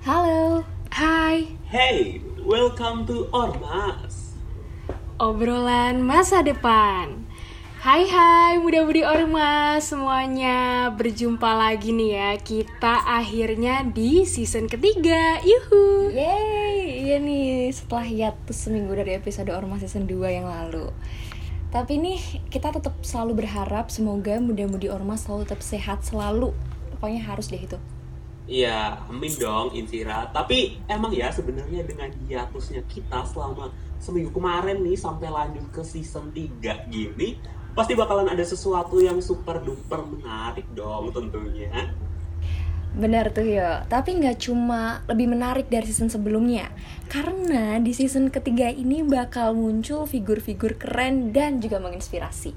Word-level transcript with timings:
Halo. 0.00 0.64
Hai. 0.88 1.44
Hey, 1.68 2.24
welcome 2.40 3.04
to 3.04 3.28
Ormas. 3.36 4.32
Obrolan 5.20 6.00
masa 6.00 6.40
depan. 6.40 7.28
Hai 7.84 8.08
hai 8.08 8.56
muda-mudi 8.64 9.04
Ormas 9.04 9.84
semuanya 9.84 10.88
Berjumpa 10.96 11.52
lagi 11.52 11.92
nih 11.92 12.16
ya 12.16 12.30
Kita 12.40 13.08
akhirnya 13.08 13.84
di 13.84 14.24
season 14.24 14.72
ketiga 14.72 15.36
Yuhu 15.44 16.08
Yeay, 16.12 17.04
iya 17.04 17.20
nih 17.20 17.68
setelah 17.68 18.04
hiatus 18.08 18.56
seminggu 18.56 18.96
dari 18.96 19.20
episode 19.20 19.52
Ormas 19.52 19.84
season 19.84 20.08
2 20.08 20.16
yang 20.32 20.48
lalu 20.48 20.88
Tapi 21.68 22.00
nih 22.00 22.20
kita 22.48 22.72
tetap 22.72 22.96
selalu 23.04 23.44
berharap 23.44 23.92
semoga 23.92 24.40
muda-mudi 24.40 24.88
Ormas 24.88 25.28
selalu 25.28 25.44
tetap 25.44 25.60
sehat 25.60 26.08
selalu 26.08 26.56
Pokoknya 26.96 27.20
harus 27.28 27.52
deh 27.52 27.60
itu 27.60 27.76
Iya, 28.50 29.06
amin 29.06 29.30
dong 29.38 29.70
Insira. 29.78 30.26
Tapi 30.34 30.82
emang 30.90 31.14
ya 31.14 31.30
sebenarnya 31.30 31.86
dengan 31.86 32.10
hiatusnya 32.26 32.82
kita 32.90 33.22
selama 33.22 33.70
seminggu 34.02 34.34
kemarin 34.34 34.82
nih 34.82 34.98
sampai 34.98 35.30
lanjut 35.30 35.70
ke 35.70 35.86
season 35.86 36.34
3 36.34 36.58
gini, 36.90 37.38
pasti 37.78 37.94
bakalan 37.94 38.26
ada 38.26 38.42
sesuatu 38.42 38.98
yang 38.98 39.22
super 39.22 39.62
duper 39.62 40.02
menarik 40.02 40.66
dong 40.74 41.14
tentunya. 41.14 41.94
Benar 42.90 43.30
tuh 43.30 43.46
yo, 43.46 43.86
tapi 43.86 44.18
nggak 44.18 44.50
cuma 44.50 45.06
lebih 45.06 45.30
menarik 45.30 45.70
dari 45.70 45.86
season 45.86 46.10
sebelumnya 46.10 46.74
Karena 47.06 47.78
di 47.78 47.94
season 47.94 48.34
ketiga 48.34 48.66
ini 48.66 49.06
bakal 49.06 49.54
muncul 49.54 50.10
figur-figur 50.10 50.74
keren 50.74 51.30
dan 51.30 51.62
juga 51.62 51.78
menginspirasi 51.78 52.50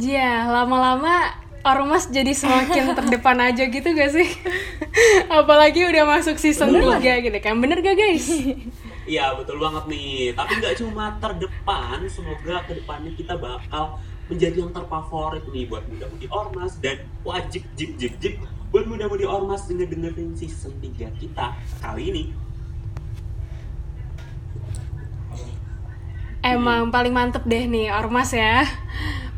Ya 0.00 0.48
lama-lama 0.48 1.47
Ormas 1.68 2.08
jadi 2.08 2.32
semakin 2.32 2.96
terdepan 2.96 3.36
aja 3.44 3.68
gitu 3.68 3.88
gak 3.92 4.10
sih? 4.16 4.28
Apalagi 5.38 5.84
udah 5.84 6.04
masuk 6.08 6.40
season 6.40 6.72
3 6.72 7.00
gitu 7.28 7.38
kan 7.44 7.60
Bener 7.60 7.84
gak 7.84 7.96
guys? 7.96 8.28
Iya 9.08 9.32
betul 9.40 9.56
banget 9.56 9.88
nih. 9.88 10.36
Tapi 10.36 10.60
nggak 10.60 10.84
cuma 10.84 11.16
terdepan, 11.16 11.96
semoga 12.12 12.60
ke 12.68 12.76
depannya 12.76 13.08
kita 13.16 13.40
bakal 13.40 13.96
menjadi 14.28 14.60
yang 14.60 14.72
terfavorit 14.76 15.48
nih 15.48 15.64
buat 15.64 15.80
muda-mudi 15.88 16.28
ormas 16.28 16.76
dan 16.84 17.08
wajib 17.24 17.64
jip 17.72 17.96
jip 17.96 18.12
jip 18.20 18.36
buat 18.68 18.84
muda-mudi 18.84 19.24
ormas 19.24 19.64
denger 19.64 19.88
dengerin 19.88 20.36
season 20.36 20.76
3 20.84 21.08
kita 21.24 21.56
kali 21.80 22.12
ini. 22.12 22.24
Emang 26.44 26.92
paling 26.92 27.10
mantep 27.10 27.42
deh 27.48 27.66
nih 27.66 27.90
Ormas 27.90 28.30
ya 28.30 28.62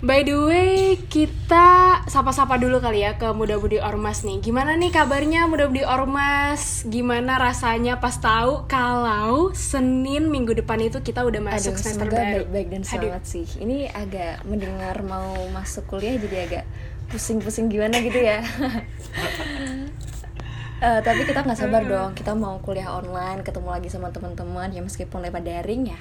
By 0.00 0.24
the 0.24 0.32
way, 0.32 0.96
kita 1.12 2.00
sapa-sapa 2.08 2.56
dulu 2.56 2.80
kali 2.80 3.04
ya 3.04 3.20
ke 3.20 3.36
muda-mudi 3.36 3.84
Ormas 3.84 4.24
nih. 4.24 4.40
Gimana 4.40 4.72
nih 4.80 4.88
kabarnya 4.88 5.44
muda-mudi 5.44 5.84
Ormas? 5.84 6.88
Gimana 6.88 7.36
rasanya 7.36 8.00
pas 8.00 8.16
tahu 8.16 8.64
kalau 8.64 9.52
Senin 9.52 10.32
minggu 10.32 10.56
depan 10.56 10.80
itu 10.80 11.04
kita 11.04 11.20
udah 11.20 11.52
masuk 11.52 11.76
Aduh, 11.76 11.84
semester 11.84 12.08
baru? 12.16 12.48
baik-baik 12.48 12.68
dan 12.72 12.80
Aduh. 12.80 12.88
selamat 12.96 13.24
sih. 13.28 13.44
Ini 13.60 13.92
agak 13.92 14.48
mendengar 14.48 14.96
mau 15.04 15.36
masuk 15.52 15.84
kuliah 15.84 16.16
jadi 16.16 16.48
agak 16.48 16.64
pusing-pusing 17.12 17.68
gimana 17.68 18.00
gitu 18.00 18.24
ya. 18.24 18.40
Eh, 20.80 21.00
tapi 21.04 21.28
kita 21.28 21.44
nggak 21.44 21.60
sabar 21.60 21.84
dong. 21.84 22.16
Kita 22.16 22.32
mau 22.32 22.56
kuliah 22.64 22.88
online, 22.88 23.44
ketemu 23.44 23.68
lagi 23.68 23.92
sama 23.92 24.08
teman-teman 24.16 24.72
ya 24.72 24.80
meskipun 24.80 25.20
lewat 25.20 25.44
daring 25.44 25.92
ya. 25.92 26.00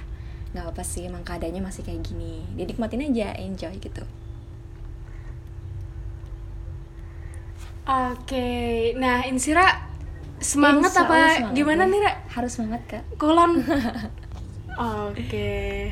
Nggak 0.53 0.65
apa 0.73 0.81
sih, 0.81 1.05
emang 1.05 1.21
keadaannya 1.21 1.61
masih 1.61 1.85
kayak 1.85 2.01
gini. 2.01 2.41
Jadi 2.57 2.73
nikmatin 2.73 3.05
aja, 3.05 3.37
enjoy 3.37 3.73
gitu. 3.77 4.03
Oke, 7.89 8.93
nah 9.01 9.25
Insira 9.25 9.89
semangat 10.37 10.93
Insya 10.93 11.09
apa 11.09 11.13
Allah 11.17 11.33
semangat 11.33 11.57
gimana 11.57 11.83
nih 11.89 11.99
Ra? 12.05 12.13
Harus 12.37 12.51
semangat 12.53 12.81
kak. 12.85 13.03
Kolon. 13.17 13.65
Oke. 15.09 15.89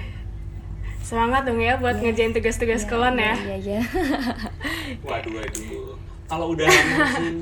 Semangat 1.01 1.47
dong 1.47 1.57
ya 1.57 1.81
buat 1.81 1.97
ngerjain 1.97 2.38
tugas-tugas 2.38 2.85
kolon 2.85 3.17
ya. 3.17 3.34
Iya 3.34 3.57
iya. 3.57 3.81
Waduh 5.07 5.31
waduh. 5.41 5.97
Kalau 6.27 6.51
udah 6.51 6.67
ngurusin 6.67 7.35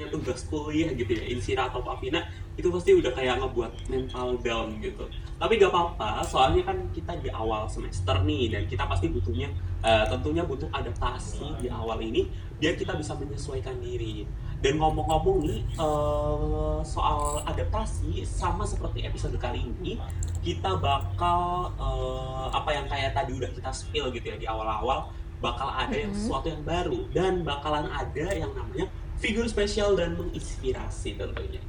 namanya 0.00 0.06
tugas 0.08 0.40
kuliah 0.48 0.90
gitu 0.96 1.12
ya, 1.12 1.24
Insira 1.28 1.68
atau 1.68 1.84
Papina 1.84 2.24
itu 2.56 2.68
pasti 2.72 2.96
udah 2.96 3.12
kayak 3.12 3.40
ngebuat 3.40 3.72
mental 3.88 4.36
down 4.40 4.80
gitu. 4.80 5.04
Tapi 5.40 5.56
gak 5.56 5.72
apa-apa, 5.72 6.24
soalnya 6.24 6.64
kan 6.68 6.76
kita 6.92 7.16
di 7.20 7.32
awal 7.32 7.64
semester 7.68 8.20
nih 8.24 8.52
dan 8.52 8.62
kita 8.68 8.84
pasti 8.84 9.08
butuhnya 9.08 9.48
eh, 9.84 10.04
tentunya 10.08 10.44
butuh 10.44 10.68
adaptasi 10.72 11.64
di 11.64 11.68
awal 11.72 12.00
ini 12.00 12.28
biar 12.60 12.76
kita 12.76 12.96
bisa 12.96 13.16
menyesuaikan 13.16 13.76
diri. 13.80 14.24
Dan 14.60 14.76
ngomong-ngomong 14.76 15.44
nih 15.44 15.60
eh, 15.76 16.78
soal 16.84 17.44
adaptasi 17.48 18.24
sama 18.24 18.64
seperti 18.68 19.04
episode 19.04 19.36
kali 19.40 19.64
ini 19.64 19.96
kita 20.40 20.76
bakal 20.80 21.72
eh, 21.76 22.46
apa 22.52 22.70
yang 22.72 22.88
kayak 22.88 23.12
tadi 23.16 23.36
udah 23.36 23.50
kita 23.52 23.72
spill 23.72 24.12
gitu 24.12 24.26
ya 24.32 24.36
di 24.36 24.44
awal-awal 24.48 25.08
bakal 25.40 25.72
ada 25.72 25.96
yang 25.96 26.12
sesuatu 26.12 26.52
yang 26.52 26.62
baru 26.62 27.00
dan 27.16 27.42
bakalan 27.42 27.88
ada 27.88 28.26
yang 28.36 28.52
namanya 28.52 28.86
figur 29.20 29.48
spesial 29.48 29.96
dan 29.96 30.16
menginspirasi 30.16 31.16
tentunya. 31.16 31.60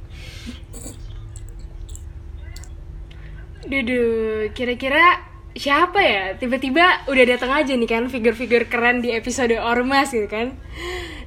Duduh, 3.62 4.50
kira-kira 4.52 5.22
siapa 5.56 6.00
ya? 6.00 6.24
Tiba-tiba 6.36 7.06
udah 7.08 7.24
datang 7.28 7.52
aja 7.52 7.72
nih 7.76 7.88
kan 7.88 8.08
figur-figur 8.08 8.66
keren 8.66 9.04
di 9.04 9.12
episode 9.12 9.54
Ormas 9.60 10.12
gitu 10.12 10.28
kan. 10.28 10.56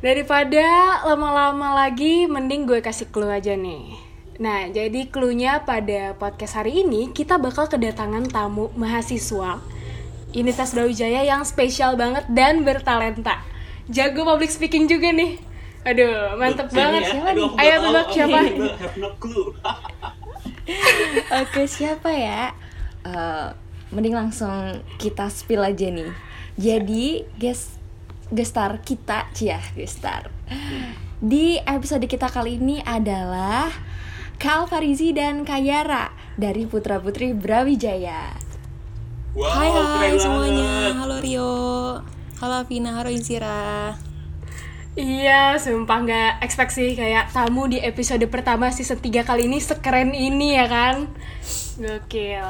Daripada 0.02 1.00
lama-lama 1.06 1.74
lagi, 1.86 2.30
mending 2.30 2.70
gue 2.70 2.80
kasih 2.82 3.10
clue 3.10 3.32
aja 3.32 3.56
nih. 3.58 3.96
Nah, 4.36 4.68
jadi 4.68 5.08
clue-nya 5.08 5.64
pada 5.64 6.12
podcast 6.20 6.60
hari 6.60 6.84
ini 6.84 7.08
kita 7.16 7.40
bakal 7.40 7.72
kedatangan 7.72 8.28
tamu 8.28 8.68
mahasiswa 8.76 9.64
Universitas 10.36 10.76
Brawijaya 10.76 11.24
yang 11.24 11.48
spesial 11.48 11.96
banget 11.96 12.28
dan 12.28 12.68
bertalenta. 12.68 13.40
Jago 13.88 14.28
public 14.28 14.52
speaking 14.52 14.92
juga 14.92 15.16
nih. 15.16 15.40
Aduh, 15.86 16.36
mantep 16.36 16.68
Loh, 16.70 16.76
banget. 16.76 17.02
ini 17.02 17.10
Siapa 17.14 17.30
Aduh, 17.32 17.50
nih? 17.54 17.62
Ayo 17.62 17.76
tebak 17.80 18.08
siapa? 18.12 18.38
no. 19.00 19.10
Oke 21.46 21.62
siapa 21.70 22.10
ya? 22.10 22.50
Eh, 23.06 23.48
mending 23.94 24.18
langsung 24.18 24.82
kita 24.98 25.30
spill 25.30 25.62
aja 25.62 25.88
nih. 25.88 26.10
Jadi 26.58 27.22
guest 27.38 27.78
gestar 28.34 28.82
kita, 28.82 29.30
cia 29.38 29.62
gestar. 29.78 30.34
Di 31.22 31.62
episode 31.62 32.10
kita 32.10 32.34
kali 32.34 32.58
ini 32.58 32.82
adalah 32.82 33.70
Kal 34.42 34.66
Farizi 34.66 35.14
dan 35.14 35.46
Kayara 35.46 36.10
dari 36.36 36.66
Putra 36.66 36.98
Putri 36.98 37.38
Brawijaya. 37.38 38.45
Wow, 39.36 39.52
Hai 39.52 39.68
hai 39.68 40.16
semuanya, 40.16 40.64
banget. 40.64 40.94
halo 40.96 41.18
Rio, 41.20 41.52
halo 42.40 42.58
Vina, 42.72 42.96
halo 42.96 43.12
Insira. 43.12 43.92
Iya, 44.96 45.60
sumpah 45.60 46.08
nggak 46.08 46.32
expect 46.40 46.72
sih 46.72 46.96
kayak 46.96 47.36
tamu 47.36 47.68
di 47.68 47.84
episode 47.84 48.24
pertama 48.32 48.72
season 48.72 48.96
3 48.96 49.28
kali 49.28 49.52
ini 49.52 49.60
sekeren 49.60 50.16
ini 50.16 50.56
ya 50.56 50.72
kan 50.72 51.12
Gokil 51.76 52.48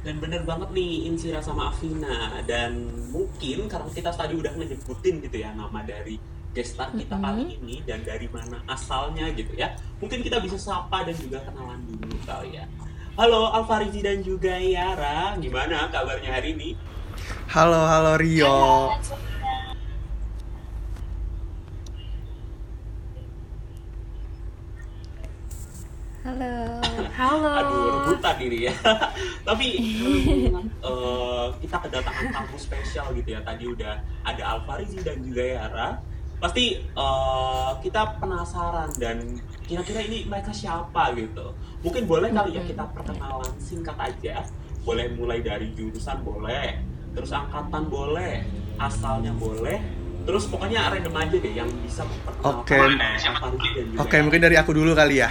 Dan 0.00 0.16
bener 0.16 0.48
banget 0.48 0.72
nih 0.72 1.12
Insira 1.12 1.44
sama 1.44 1.76
Afina 1.76 2.40
dan 2.48 2.88
mungkin 3.12 3.68
karena 3.68 3.92
kita 3.92 4.08
tadi 4.16 4.32
udah 4.32 4.56
nyebutin 4.56 5.20
gitu 5.20 5.36
ya 5.36 5.52
nama 5.52 5.84
dari 5.84 6.16
gestar 6.56 6.88
kita 6.96 7.20
kali 7.20 7.60
ini 7.60 7.84
dan 7.84 8.00
dari 8.00 8.24
mana 8.32 8.64
asalnya 8.64 9.28
gitu 9.36 9.52
ya. 9.60 9.76
Mungkin 10.00 10.24
kita 10.24 10.40
bisa 10.40 10.56
sapa 10.56 11.04
dan 11.04 11.12
juga 11.12 11.44
kenalan 11.44 11.84
dulu 11.84 12.16
kali 12.24 12.56
ya. 12.56 12.64
Halo 13.18 13.50
Alfarizi 13.50 13.98
dan 13.98 14.22
juga 14.22 14.54
Yara, 14.62 15.34
gimana 15.42 15.90
kabarnya 15.90 16.38
hari 16.38 16.54
ini? 16.54 16.78
Halo, 17.50 17.82
halo 17.82 18.14
Rio. 18.14 18.94
Halo. 26.22 26.54
Halo 27.18 27.50
Aduh, 27.58 27.82
rebutan 27.90 28.38
diri 28.38 28.70
ya. 28.70 28.74
Tapi 29.50 29.66
eh, 30.86 31.46
kita 31.58 31.76
kedatangan 31.90 32.26
tamu 32.30 32.54
spesial 32.54 33.10
gitu 33.18 33.34
ya. 33.34 33.42
Tadi 33.42 33.66
udah 33.66 33.98
ada 34.22 34.42
Alfarizi 34.46 35.02
dan 35.02 35.26
juga 35.26 35.42
Yara. 35.42 35.98
Pasti 36.38 36.78
eh, 36.78 37.70
kita 37.82 38.22
penasaran 38.22 38.90
dan 38.98 39.38
kira-kira 39.66 40.00
ini 40.06 40.24
mereka 40.30 40.54
siapa 40.54 41.10
gitu. 41.18 41.54
Mungkin 41.82 42.06
boleh 42.06 42.30
kali 42.30 42.58
ya 42.58 42.62
kita 42.62 42.84
perkenalan 42.94 43.52
singkat 43.58 43.98
aja. 43.98 44.46
Boleh 44.86 45.10
mulai 45.12 45.44
dari 45.44 45.74
jurusan 45.76 46.24
boleh, 46.24 46.80
terus 47.12 47.28
angkatan 47.34 47.92
boleh, 47.92 48.40
asalnya 48.80 49.34
boleh, 49.36 49.76
terus 50.24 50.48
pokoknya 50.48 50.92
random 50.92 51.12
aja 51.12 51.36
deh 51.40 51.54
yang 51.56 51.68
bisa 51.84 52.04
memperkenalkan 52.04 52.62
Oke. 52.62 52.76
Juga 52.78 54.00
Oke, 54.00 54.16
Yara. 54.16 54.24
mungkin 54.24 54.40
dari 54.40 54.56
aku 54.56 54.70
dulu 54.72 54.92
kali 54.96 55.20
ya. 55.20 55.28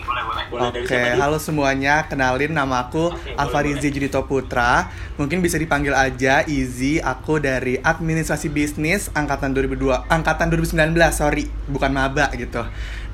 Boleh 0.00 0.22
boleh. 0.24 0.44
Oke, 0.52 0.96
dulu? 0.96 1.20
halo 1.20 1.38
semuanya. 1.42 2.08
Kenalin 2.08 2.52
nama 2.52 2.88
aku 2.88 3.12
Oke, 3.12 3.36
Alfarizi 3.36 3.88
Judito 3.92 4.24
Putra. 4.24 4.88
Mungkin 5.20 5.44
bisa 5.44 5.60
dipanggil 5.60 5.92
aja 5.92 6.40
Izzy. 6.48 7.02
Aku 7.02 7.36
dari 7.42 7.76
Administrasi 7.80 8.48
Bisnis 8.48 9.12
angkatan 9.12 9.52
2002, 9.52 10.08
angkatan 10.08 10.48
2019, 10.48 10.96
sorry, 11.12 11.48
bukan 11.68 11.92
maba 11.92 12.32
gitu. 12.32 12.64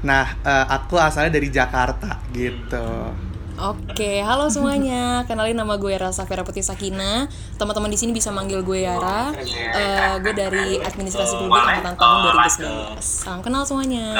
Nah, 0.06 0.38
eh, 0.46 0.66
aku 0.70 0.94
asalnya 0.94 1.34
dari 1.34 1.50
Jakarta 1.50 2.22
gitu. 2.30 3.10
Oke, 3.58 4.22
halo 4.22 4.46
semuanya. 4.46 5.26
Kenalin 5.26 5.58
nama 5.58 5.74
gue 5.74 5.90
Rasa 5.98 6.22
Vera 6.30 6.46
Putih 6.46 6.62
Sakina. 6.62 7.26
Teman-teman 7.58 7.90
di 7.90 7.98
sini 7.98 8.14
bisa 8.14 8.30
manggil 8.30 8.62
gue 8.62 8.86
Yara. 8.86 9.34
Eh, 9.34 10.14
gue 10.22 10.30
dari 10.30 10.78
Administrasi 10.78 11.34
Publik 11.42 11.66
angkatan 11.66 11.98
tahun 11.98 12.18
2019. 12.38 13.02
Salam 13.02 13.42
kenal 13.42 13.66
semuanya. 13.66 14.14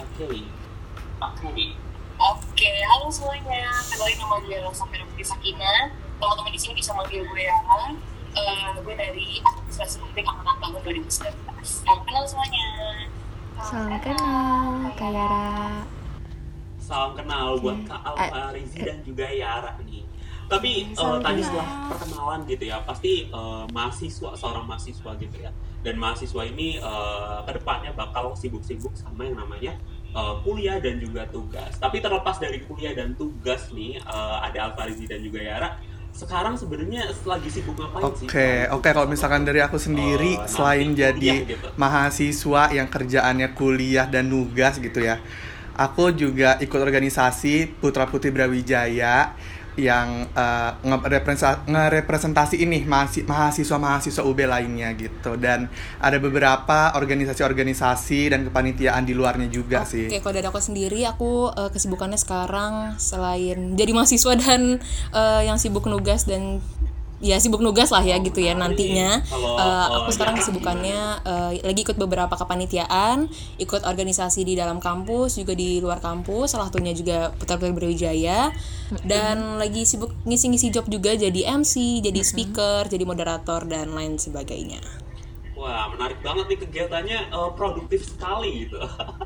Oke. 0.00 0.40
Oke. 1.20 1.87
Oke, 2.28 2.68
halo 2.84 3.08
semuanya. 3.08 3.72
Kenalin 3.88 4.20
nama 4.20 4.36
gue 4.44 4.60
Rosa 4.60 4.84
Putri 4.84 5.24
Sakina. 5.24 5.88
Teman-teman 6.20 6.52
di 6.52 6.60
sini 6.60 6.76
bisa 6.76 6.92
manggil 6.92 7.24
gue 7.24 7.40
Yara. 7.40 7.96
Eh, 8.36 8.68
gue 8.84 8.94
dari 9.00 9.40
Administrasi 9.40 9.96
Publik 10.04 10.28
Angkatan 10.28 10.76
tahun 10.76 11.00
2019. 11.08 11.08
Salam 11.64 12.04
kenal 12.04 12.24
semuanya. 12.28 12.68
Salam 13.64 13.96
kenal, 14.04 14.92
Kak 14.92 15.08
Yara. 15.08 15.48
Salam 16.76 17.16
kenal 17.16 17.56
buat 17.64 17.80
Kak 17.88 18.00
Alfa 18.04 18.52
Rizi 18.52 18.84
dan 18.84 19.00
juga 19.00 19.24
Yara 19.32 19.80
nih. 19.88 20.04
Tapi 20.52 20.92
eh, 20.92 21.18
tadi 21.24 21.40
setelah 21.40 21.92
perkenalan 21.96 22.40
gitu 22.44 22.64
ya, 22.68 22.76
pasti 22.84 23.32
eh, 23.32 23.64
mahasiswa 23.72 24.36
seorang 24.36 24.68
mahasiswa 24.68 25.16
gitu 25.16 25.36
ya. 25.40 25.48
Dan 25.80 25.96
mahasiswa 25.96 26.44
ini 26.44 26.76
eh, 26.76 27.38
ke 27.48 27.52
depannya 27.56 27.96
bakal 27.96 28.36
sibuk-sibuk 28.36 28.92
sama 29.00 29.24
yang 29.24 29.40
namanya 29.40 29.80
eh, 30.14 30.34
kuliah 30.44 30.78
dan 30.80 30.96
juga 31.00 31.28
tugas. 31.28 31.76
Tapi 31.76 32.00
terlepas 32.00 32.36
dari 32.40 32.64
kuliah 32.64 32.92
dan 32.96 33.14
tugas 33.14 33.68
nih, 33.72 34.00
eh, 34.00 34.36
ada 34.44 34.72
Alfa 34.72 34.88
Rizi 34.88 35.04
dan 35.06 35.20
juga 35.20 35.40
Yara. 35.42 35.70
Sekarang 36.08 36.58
sebenarnya 36.58 37.14
lagi 37.22 37.46
sibuk 37.46 37.78
ngapain 37.78 38.10
sih? 38.18 38.26
Oke, 38.26 38.66
oke 38.74 38.88
kalau 38.90 39.06
misalkan 39.06 39.46
dari 39.46 39.62
aku 39.62 39.78
sendiri 39.78 40.34
Oh, 40.34 40.50
selain 40.50 40.90
jadi 40.90 41.46
gitu. 41.46 41.68
mahasiswa 41.78 42.74
yang 42.74 42.90
kerjaannya 42.90 43.54
kuliah 43.54 44.08
dan 44.10 44.26
nugas 44.26 44.82
gitu 44.82 44.98
ya. 44.98 45.22
Aku 45.78 46.10
juga 46.10 46.58
ikut 46.58 46.74
organisasi 46.74 47.70
Putra 47.78 48.10
Putri 48.10 48.34
Brawijaya 48.34 49.30
yang 49.78 50.26
ngerepresenta- 50.82 51.64
ngerepresentasi 51.64 52.60
ini 52.60 52.82
mahasiswa-mahasiswa 53.24 54.22
UB 54.26 54.38
lainnya 54.44 54.92
gitu 54.98 55.38
dan 55.38 55.70
ada 56.02 56.18
beberapa 56.18 56.92
organisasi-organisasi 56.98 58.34
dan 58.34 58.44
kepanitiaan 58.50 59.06
di 59.06 59.14
luarnya 59.14 59.48
juga 59.48 59.86
sih. 59.86 60.10
Oke, 60.10 60.20
kalau 60.20 60.34
dari 60.34 60.46
aku 60.50 60.60
sendiri, 60.60 61.00
aku 61.06 61.54
eh, 61.54 61.70
kesibukannya 61.70 62.18
sekarang 62.18 62.98
selain 62.98 63.78
jadi 63.78 63.90
mahasiswa 63.94 64.34
dan 64.34 64.82
eh, 65.14 65.40
yang 65.46 65.56
sibuk 65.56 65.86
nugas 65.86 66.26
dan 66.26 66.58
ya 67.18 67.36
sibuk 67.42 67.58
nugas 67.58 67.90
lah 67.90 68.02
ya 68.02 68.18
gitu 68.22 68.38
ya 68.38 68.54
nantinya. 68.54 69.22
Kalau, 69.26 69.58
Eh, 69.58 69.64
eh, 69.66 69.86
aku 70.02 70.10
sekarang 70.14 70.38
kesibukannya 70.38 71.00
eh, 71.26 71.50
lagi 71.66 71.80
ikut 71.82 71.98
beberapa 71.98 72.34
kepanitiaan, 72.38 73.26
ikut 73.58 73.82
organisasi 73.82 74.46
di 74.46 74.54
dalam 74.54 74.78
kampus 74.78 75.38
juga 75.42 75.52
di 75.58 75.82
luar 75.82 75.98
kampus, 75.98 76.54
salah 76.54 76.70
satunya 76.70 76.94
juga 76.94 77.34
Putra 77.34 77.58
Putri 77.58 77.74
Brawijaya 77.74 78.54
dan 79.04 79.60
lagi 79.60 79.84
sibuk 79.84 80.14
ngisi-ngisi 80.24 80.72
job 80.72 80.86
juga 80.88 81.12
jadi 81.12 81.58
MC, 81.58 82.00
jadi 82.00 82.20
speaker, 82.24 82.86
jadi 82.88 83.04
moderator 83.04 83.66
dan 83.66 83.92
lain 83.92 84.16
sebagainya. 84.16 84.80
Wah, 85.58 85.90
menarik 85.90 86.22
banget 86.22 86.46
nih 86.54 86.58
kegiatannya 86.62 87.18
eh, 87.34 87.50
produktif 87.58 88.06
sekali 88.06 88.70
gitu. 88.70 88.78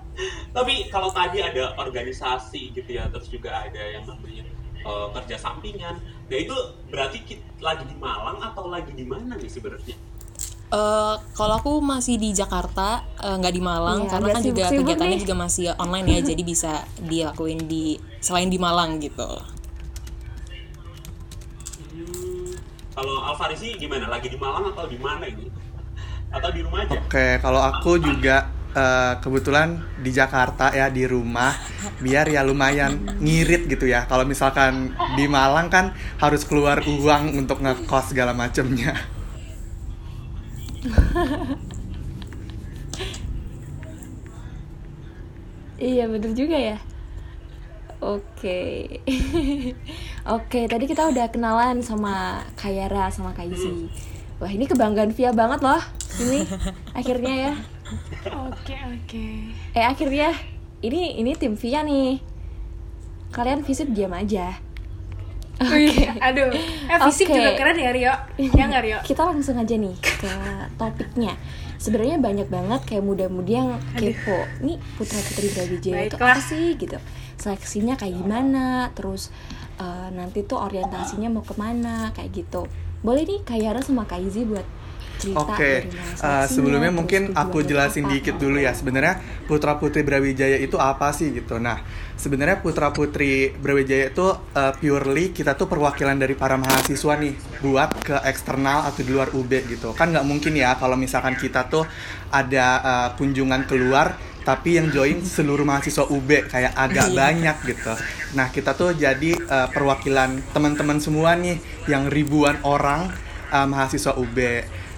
Tapi 0.57 0.89
kalau 0.89 1.13
tadi 1.13 1.45
ada 1.45 1.77
organisasi 1.77 2.73
gitu 2.73 2.89
ya, 2.89 3.05
terus 3.13 3.29
juga 3.29 3.69
ada 3.69 3.77
yang 3.85 4.09
namanya 4.09 4.49
eh, 4.83 5.09
kerja 5.15 5.37
sampingan. 5.39 5.97
Nah 6.03 6.37
itu 6.39 6.55
berarti 6.91 7.19
kita 7.23 7.47
lagi 7.63 7.87
di 7.87 7.97
Malang 7.97 8.43
atau 8.43 8.67
lagi 8.67 8.91
di 8.93 9.07
mana 9.07 9.39
nih 9.39 9.51
sebenarnya? 9.51 9.97
Eh, 10.73 11.15
kalau 11.37 11.55
aku 11.61 11.73
masih 11.85 12.17
di 12.17 12.33
Jakarta, 12.33 13.05
eh, 13.21 13.37
nggak 13.37 13.53
di 13.53 13.61
Malang, 13.61 14.09
Iya, 14.09 14.11
karena 14.17 14.29
kan 14.33 14.41
juga 14.41 14.63
sibuk-sibuk 14.65 14.81
kegiatannya 14.89 15.17
nih. 15.17 15.23
juga 15.23 15.35
masih 15.37 15.65
online 15.77 16.07
ya, 16.09 16.21
jadi 16.33 16.43
bisa 16.43 16.73
dilakuin 16.97 17.61
di 17.69 18.01
selain 18.25 18.49
di 18.49 18.57
Malang 18.57 18.97
gitu. 18.97 19.31
Hmm, 21.93 22.57
kalau 22.97 23.21
Alfarisi 23.21 23.77
gimana? 23.77 24.09
Lagi 24.09 24.33
di 24.33 24.39
Malang 24.41 24.73
atau 24.73 24.89
di 24.89 24.97
mana 24.97 25.29
ini? 25.29 25.47
Atau 26.33 26.49
di 26.57 26.65
rumah 26.65 26.89
aja? 26.89 26.97
Oke, 26.97 27.37
kalau 27.45 27.61
aku 27.61 28.01
juga 28.01 28.49
eh, 28.73 29.15
kebetulan 29.21 29.81
di 30.01 30.11
Jakarta 30.13 30.73
ya 30.73 30.89
di 30.89 31.07
rumah, 31.07 31.55
biar 32.01 32.29
ya 32.29 32.43
lumayan 32.43 33.19
ngirit 33.21 33.69
gitu 33.69 33.87
ya. 33.89 34.05
Kalau 34.09 34.25
misalkan 34.25 34.97
di 35.17 35.25
Malang 35.29 35.69
kan 35.69 35.93
harus 36.19 36.43
keluar 36.49 36.81
uang 36.85 37.39
untuk 37.39 37.61
ngekos 37.63 38.13
segala 38.13 38.33
macemnya. 38.33 38.97
Iya 45.83 46.07
bener 46.07 46.31
juga 46.39 46.55
ya. 46.55 46.79
Oke, 48.03 48.99
oke. 50.27 50.61
Tadi 50.67 50.85
kita 50.91 51.07
udah 51.07 51.31
kenalan 51.31 51.83
sama 51.87 52.43
Kayara 52.59 53.11
sama 53.15 53.31
Kaizi. 53.31 53.87
Wah 54.43 54.51
ini 54.51 54.67
kebanggaan 54.67 55.15
Via 55.15 55.31
banget 55.31 55.63
loh. 55.63 55.79
Ini 56.19 56.43
akhirnya 56.99 57.35
ya. 57.35 57.53
Oke, 58.49 58.77
oke. 58.79 59.27
Eh 59.75 59.85
akhirnya 59.85 60.33
ini 60.83 61.19
ini 61.19 61.35
tim 61.37 61.59
Via 61.59 61.83
nih. 61.83 62.23
Kalian 63.33 63.65
visip 63.65 63.89
diam 63.91 64.13
aja. 64.13 64.61
Wih, 65.63 66.11
aduh. 66.19 66.51
Eh, 66.91 66.99
fisik 67.07 67.31
Oke. 67.31 67.39
juga 67.39 67.51
keren 67.55 67.79
ya, 67.79 67.91
Rio. 67.95 68.15
Ya 68.41 68.65
nggak, 68.67 68.83
Rio? 68.83 68.99
Kita 69.07 69.23
langsung 69.23 69.55
aja 69.61 69.75
nih 69.79 69.95
ke 70.01 70.33
topiknya. 70.75 71.39
Sebenarnya 71.79 72.19
banyak 72.19 72.49
banget 72.51 72.81
kayak 72.87 73.05
muda-mudi 73.07 73.59
yang 73.59 73.79
kepo. 73.95 74.39
Nih 74.63 74.79
putra 74.99 75.19
putri 75.19 75.51
Brawijaya 75.51 76.07
itu 76.07 76.17
apa 76.19 76.39
sih 76.39 76.79
gitu? 76.79 76.99
Seleksinya 77.39 77.99
kayak 77.99 78.23
gimana? 78.23 78.91
Terus 78.95 79.35
eh, 79.83 80.09
nanti 80.15 80.47
tuh 80.47 80.63
orientasinya 80.63 81.31
mau 81.31 81.43
ke 81.43 81.55
mana? 81.59 82.11
Kayak 82.15 82.31
gitu. 82.43 82.67
Boleh 83.03 83.27
nih 83.27 83.43
Kayara 83.43 83.83
sama 83.83 84.07
Kaizi 84.07 84.47
buat 84.47 84.63
cerita 85.19 85.43
Oke, 85.45 85.87
dari 85.87 85.89
mana 85.89 86.43
eh, 86.43 86.47
sebelumnya 86.49 86.93
mungkin 86.93 87.23
aku 87.33 87.65
jelasin 87.65 88.09
apa. 88.09 88.13
dikit 88.17 88.37
dulu 88.39 88.59
ya. 88.59 88.73
Sebenarnya 88.73 89.21
Putra 89.47 89.77
Putri 89.77 90.03
Brawijaya 90.07 90.59
itu 90.59 90.77
apa 90.77 91.13
sih 91.13 91.33
gitu. 91.33 91.61
Nah, 91.61 91.81
sebenarnya 92.17 92.61
Putra 92.61 92.91
Putri 92.91 93.53
Brawijaya 93.53 94.11
itu 94.13 94.27
eh, 94.55 94.73
purely 94.79 95.35
kita 95.35 95.55
tuh 95.55 95.69
perwakilan 95.69 96.17
dari 96.17 96.35
para 96.39 96.57
mahasiswa 96.57 97.15
nih 97.19 97.35
buat 97.61 97.91
ke 98.03 98.17
eksternal 98.27 98.89
atau 98.89 99.03
di 99.03 99.11
luar 99.13 99.31
UB 99.35 99.53
gitu. 99.69 99.93
Kan 99.93 100.15
nggak 100.15 100.27
mungkin 100.27 100.57
ya 100.57 100.75
kalau 100.77 100.95
misalkan 100.95 101.37
kita 101.37 101.69
tuh 101.69 101.85
ada 102.33 102.67
eh, 102.83 103.09
kunjungan 103.17 103.69
keluar 103.69 104.33
tapi 104.43 104.75
yang 104.75 104.91
join 104.91 105.23
seluruh 105.23 105.63
mahasiswa 105.63 106.03
UB 106.11 106.51
kayak 106.51 106.75
agak 106.75 107.15
banyak 107.15 107.57
gitu. 107.63 107.95
Nah, 108.35 108.51
kita 108.51 108.75
tuh 108.75 108.91
jadi 108.99 109.39
eh, 109.39 109.69
perwakilan 109.71 110.43
teman-teman 110.51 110.99
semua 110.99 111.39
nih 111.39 111.63
yang 111.87 112.11
ribuan 112.11 112.59
orang 112.67 113.07
uh, 113.53 113.69
mahasiswa 113.69 114.17
UB. 114.17 114.39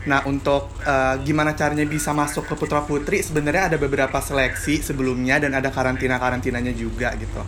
Nah, 0.04 0.20
untuk 0.28 0.68
uh, 0.84 1.16
gimana 1.25 1.56
caranya 1.56 1.88
bisa 1.88 2.12
masuk 2.12 2.44
ke 2.44 2.54
Putra 2.61 2.84
Putri, 2.84 3.25
sebenarnya 3.25 3.73
ada 3.73 3.78
beberapa 3.80 4.20
seleksi 4.20 4.84
sebelumnya 4.84 5.40
dan 5.40 5.56
ada 5.56 5.73
karantina-karantinanya 5.73 6.76
juga 6.76 7.16
gitu. 7.16 7.40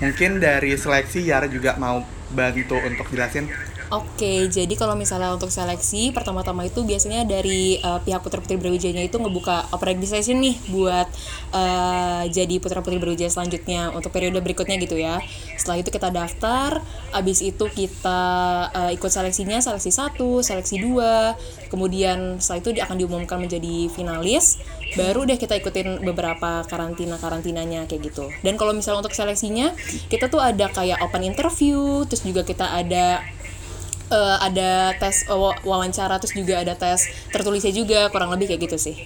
Mungkin 0.00 0.40
dari 0.40 0.72
seleksi 0.78 1.26
Yara 1.28 1.50
juga 1.50 1.76
mau 1.76 2.00
bantu 2.32 2.80
untuk 2.80 3.08
jelasin. 3.12 3.48
Oke, 3.88 4.52
jadi 4.52 4.68
kalau 4.76 4.92
misalnya 4.92 5.32
untuk 5.32 5.48
seleksi 5.48 6.12
pertama-tama 6.12 6.68
itu 6.68 6.84
biasanya 6.84 7.24
dari 7.24 7.80
eh, 7.80 8.00
pihak 8.04 8.20
Putra 8.20 8.44
Putri 8.44 8.60
Brawijaya 8.60 9.00
itu 9.00 9.16
ngebuka 9.16 9.72
open 9.72 9.96
registration 9.96 10.44
nih 10.44 10.60
buat 10.68 11.08
eh, 11.56 12.28
jadi 12.28 12.60
Putra 12.60 12.84
Putri 12.84 13.00
Brawijaya 13.00 13.32
selanjutnya 13.32 13.88
untuk 13.96 14.12
periode 14.12 14.44
berikutnya 14.44 14.76
gitu 14.76 15.00
ya. 15.00 15.24
Setelah 15.56 15.80
itu 15.80 15.88
kita 15.88 16.12
daftar, 16.12 16.84
abis 17.16 17.40
itu 17.40 17.64
kita 17.64 18.20
eh, 18.76 18.90
ikut 18.92 19.08
seleksinya 19.08 19.56
seleksi 19.56 19.88
1, 19.88 20.20
seleksi 20.20 20.84
2, 20.84 21.72
kemudian 21.72 22.44
setelah 22.44 22.60
itu 22.60 22.70
akan 22.84 22.96
diumumkan 23.00 23.40
menjadi 23.40 23.88
finalis, 23.88 24.60
baru 25.00 25.24
deh 25.24 25.40
kita 25.40 25.56
ikutin 25.56 26.04
beberapa 26.04 26.60
karantina-karantinanya 26.68 27.88
kayak 27.88 28.12
gitu. 28.12 28.28
Dan 28.44 28.60
kalau 28.60 28.76
misalnya 28.76 29.08
untuk 29.08 29.16
seleksinya, 29.16 29.72
kita 30.12 30.28
tuh 30.28 30.44
ada 30.44 30.68
kayak 30.68 31.00
open 31.00 31.24
interview, 31.24 32.04
terus 32.04 32.20
juga 32.20 32.44
kita 32.44 32.68
ada 32.68 33.24
eh, 34.10 34.36
ada 34.48 34.94
tes 35.00 35.24
eh, 35.28 35.38
wa- 35.38 35.58
wawancara 35.64 36.16
terus 36.20 36.34
juga 36.36 36.54
ada 36.64 36.74
tes 36.76 37.00
tertulisnya 37.34 37.72
juga 37.72 38.08
kurang 38.12 38.30
lebih 38.34 38.46
kayak 38.50 38.62
gitu 38.68 38.78
sih. 38.80 38.96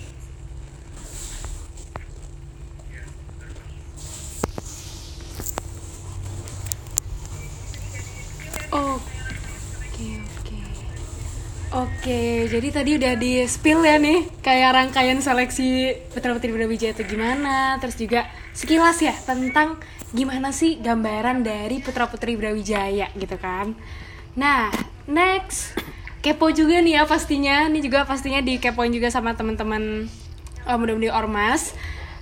Oke, 11.73 12.45
jadi 12.53 12.69
tadi 12.69 12.91
udah 13.01 13.17
di 13.17 13.41
spill 13.49 13.81
ya 13.81 13.97
nih 13.97 14.29
kayak 14.45 14.77
rangkaian 14.77 15.17
seleksi 15.25 15.97
Putra 16.13 16.37
Putri 16.37 16.53
Brawijaya 16.53 16.93
itu 16.93 17.17
gimana, 17.17 17.81
terus 17.81 17.97
juga 17.97 18.29
sekilas 18.53 19.01
ya 19.01 19.17
tentang 19.25 19.81
gimana 20.13 20.53
sih 20.53 20.77
gambaran 20.85 21.41
dari 21.41 21.81
Putra 21.81 22.05
Putri 22.13 22.37
Brawijaya 22.37 23.09
gitu 23.17 23.41
kan. 23.41 23.73
Nah, 24.37 24.69
next 25.09 25.77
kepo 26.23 26.55
juga 26.55 26.79
nih 26.79 27.03
ya 27.03 27.03
pastinya, 27.05 27.67
ini 27.67 27.83
juga 27.83 28.07
pastinya 28.07 28.39
dikepoin 28.39 28.95
juga 28.95 29.11
sama 29.11 29.35
teman-teman 29.35 30.07
uh, 30.67 30.77
mudah-mudi 30.79 31.11
ormas. 31.11 31.75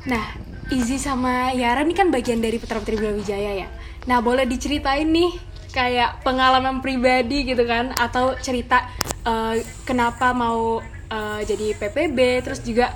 Nah, 0.09 0.37
Izzy 0.73 0.97
sama 0.97 1.53
Yara 1.53 1.85
ini 1.85 1.93
kan 1.93 2.09
bagian 2.09 2.41
dari 2.41 2.57
Putra 2.57 2.81
Putri 2.81 2.97
Brawijaya 2.97 3.67
ya. 3.67 3.69
Nah, 4.09 4.25
boleh 4.25 4.49
diceritain 4.49 5.05
nih 5.05 5.37
kayak 5.71 6.25
pengalaman 6.27 6.83
pribadi 6.83 7.47
gitu 7.47 7.63
kan 7.63 7.95
atau 7.95 8.35
cerita 8.41 8.91
uh, 9.23 9.55
kenapa 9.87 10.35
mau 10.35 10.83
uh, 11.11 11.41
jadi 11.47 11.79
PPB 11.79 12.19
terus 12.43 12.61
juga 12.67 12.91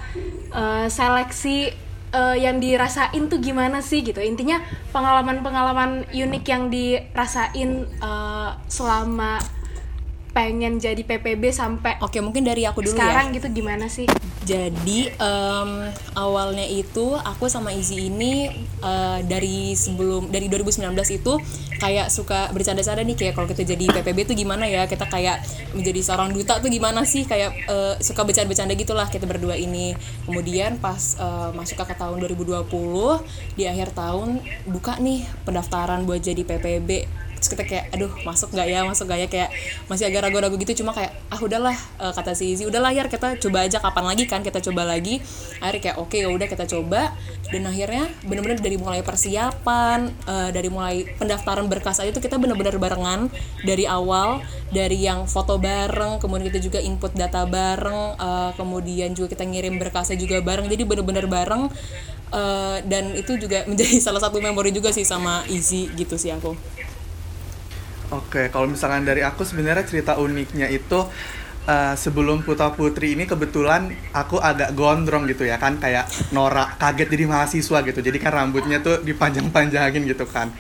uh, 0.51 0.91
seleksi 0.91 1.71
uh, 2.11 2.35
yang 2.35 2.59
dirasain 2.59 3.31
tuh 3.31 3.39
gimana 3.39 3.79
sih 3.79 4.03
gitu 4.03 4.19
intinya 4.19 4.59
pengalaman-pengalaman 4.91 6.11
unik 6.11 6.45
yang 6.47 6.67
dirasain 6.67 7.87
uh, 8.03 8.59
selama 8.67 9.39
pengen 10.35 10.83
jadi 10.83 10.99
PPB 11.07 11.55
sampai 11.55 11.95
Oke, 12.03 12.19
mungkin 12.19 12.43
dari 12.43 12.67
aku 12.67 12.83
dulu 12.83 12.99
sekarang 12.99 13.31
ya. 13.31 13.39
gitu 13.39 13.63
gimana 13.63 13.87
sih? 13.87 14.11
Jadi 14.43 15.09
em, 15.15 15.71
awalnya 16.19 16.67
itu 16.67 17.15
aku 17.15 17.47
sama 17.47 17.71
Izzy 17.71 18.11
ini 18.11 18.51
eh, 18.83 19.19
dari 19.25 19.73
sebelum 19.79 20.29
dari 20.29 20.51
2019 20.51 20.91
itu 21.15 21.33
kayak 21.79 22.11
suka 22.11 22.51
bercanda-canda 22.51 23.07
nih 23.07 23.17
kayak 23.17 23.33
kalau 23.39 23.47
kita 23.49 23.63
jadi 23.63 23.87
PPB 23.95 24.29
tuh 24.29 24.37
gimana 24.37 24.67
ya 24.67 24.85
kita 24.91 25.07
kayak 25.07 25.41
menjadi 25.73 26.01
seorang 26.03 26.35
duta 26.35 26.59
tuh 26.59 26.69
gimana 26.69 27.07
sih 27.07 27.25
kayak 27.25 27.55
eh, 27.71 27.95
suka 28.03 28.27
bercanda-bercanda 28.27 28.75
gitulah 28.75 29.07
kita 29.07 29.25
berdua 29.31 29.55
ini. 29.55 29.95
Kemudian 30.27 30.83
pas 30.83 31.15
eh, 31.17 31.51
masuk 31.55 31.79
ke 31.79 31.95
tahun 31.95 32.19
2020 32.19 32.67
di 33.55 33.71
akhir 33.71 33.95
tahun 33.95 34.43
buka 34.67 34.99
nih 34.99 35.25
pendaftaran 35.47 36.03
buat 36.03 36.19
jadi 36.19 36.43
PPB 36.43 37.24
terus 37.45 37.61
kita 37.61 37.69
kayak 37.69 37.93
aduh 37.93 38.09
masuk 38.25 38.57
nggak 38.57 38.69
ya 38.73 38.81
masuk 38.89 39.05
nggak 39.05 39.21
ya? 39.21 39.29
Kayak 39.29 39.51
masih 39.85 40.09
agak 40.09 40.25
ragu-ragu 40.25 40.57
gitu 40.57 40.81
cuma 40.81 40.97
kayak 40.97 41.13
ah 41.29 41.37
udahlah 41.37 41.77
eh, 41.77 42.13
kata 42.17 42.33
si 42.33 42.57
Izzy 42.57 42.65
udahlah 42.65 42.89
ya 42.97 43.05
kita 43.05 43.37
coba 43.37 43.69
aja 43.69 43.85
kapan 43.85 44.05
lagi 44.09 44.25
kan 44.25 44.41
kita 44.41 44.65
coba 44.65 44.89
lagi. 44.89 45.21
Akhirnya 45.61 45.93
kayak 45.93 45.97
oke 46.01 46.17
ya 46.17 46.33
udah 46.33 46.49
kita 46.49 46.65
coba. 46.65 47.13
Dan 47.53 47.69
akhirnya 47.69 48.09
bener-bener 48.25 48.57
dari 48.65 48.81
mulai 48.81 49.05
persiapan 49.05 50.09
eh, 50.25 50.51
dari 50.57 50.73
mulai 50.73 51.05
pendaftaran 51.21 51.69
berkas 51.69 52.01
aja 52.01 52.17
tuh 52.17 52.25
kita 52.25 52.41
bener-bener 52.41 52.81
barengan 52.81 53.29
dari 53.61 53.85
awal 53.85 54.41
dari 54.73 55.05
yang 55.05 55.29
foto 55.29 55.61
bareng 55.61 56.19
kemudian 56.19 56.49
kita 56.49 56.59
juga 56.65 56.81
input 56.81 57.13
data 57.13 57.45
bareng 57.45 58.17
eh, 58.17 58.51
kemudian 58.57 59.13
juga 59.13 59.37
kita 59.37 59.45
ngirim 59.45 59.77
berkasnya 59.77 60.17
juga 60.17 60.41
bareng. 60.41 60.65
Jadi 60.73 60.83
bener-bener 60.89 61.29
bareng 61.29 61.69
eh, 62.33 62.77
dan 62.89 63.13
itu 63.13 63.37
juga 63.37 63.63
menjadi 63.71 64.01
salah 64.01 64.25
satu 64.25 64.41
memori 64.41 64.73
juga 64.73 64.89
sih 64.97 65.05
sama 65.05 65.45
Izzy 65.53 65.93
gitu 65.93 66.17
sih 66.17 66.33
aku 66.33 66.57
Oke, 68.15 68.47
kalau 68.55 68.71
misalkan 68.71 69.03
dari 69.03 69.27
aku 69.27 69.43
sebenarnya 69.43 69.83
cerita 69.83 70.15
uniknya 70.23 70.71
itu 70.71 71.03
eh, 71.67 71.95
sebelum 71.99 72.47
Putra 72.47 72.71
Putri 72.71 73.19
ini 73.19 73.27
kebetulan 73.27 73.91
aku 74.15 74.39
agak 74.39 74.71
gondrong 74.79 75.27
gitu 75.27 75.43
ya 75.43 75.59
kan 75.59 75.83
kayak 75.83 76.07
norak 76.31 76.79
kaget 76.79 77.11
jadi 77.11 77.25
mahasiswa 77.27 77.79
gitu. 77.83 77.99
Jadi 77.99 78.19
kan 78.23 78.33
rambutnya 78.39 78.79
tuh 78.79 79.03
dipanjang-panjangin 79.03 80.07
gitu 80.07 80.31
kan. 80.31 80.55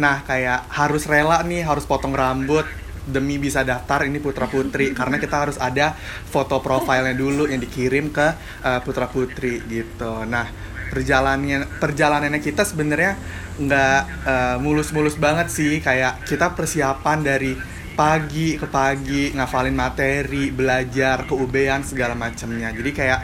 Nah, 0.00 0.24
kayak 0.24 0.64
harus 0.72 1.04
rela 1.04 1.44
nih 1.44 1.68
harus 1.68 1.84
potong 1.84 2.16
rambut 2.16 2.64
demi 3.04 3.36
bisa 3.36 3.60
daftar 3.60 4.08
ini 4.08 4.16
Putra 4.16 4.48
Putri 4.48 4.96
karena 4.96 5.20
kita 5.20 5.36
harus 5.44 5.60
ada 5.60 5.92
foto 6.32 6.56
profilnya 6.64 7.12
dulu 7.12 7.44
yang 7.44 7.60
dikirim 7.60 8.08
ke 8.08 8.26
eh, 8.64 8.80
Putra 8.80 9.12
Putri 9.12 9.60
gitu. 9.68 10.24
Nah, 10.24 10.48
perjalanannya 10.94 11.82
perjalanannya 11.82 12.40
kita 12.40 12.62
sebenarnya 12.62 13.18
nggak 13.58 14.00
eh, 14.24 14.56
mulus-mulus 14.62 15.18
banget 15.18 15.50
sih 15.50 15.82
kayak 15.82 16.22
kita 16.24 16.54
persiapan 16.54 17.18
dari 17.20 17.52
pagi 17.94 18.58
ke 18.58 18.66
pagi 18.66 19.30
ngafalin 19.34 19.74
materi 19.74 20.50
belajar 20.50 21.26
keubean 21.30 21.86
segala 21.86 22.18
macamnya 22.18 22.74
jadi 22.74 22.90
kayak 22.90 23.20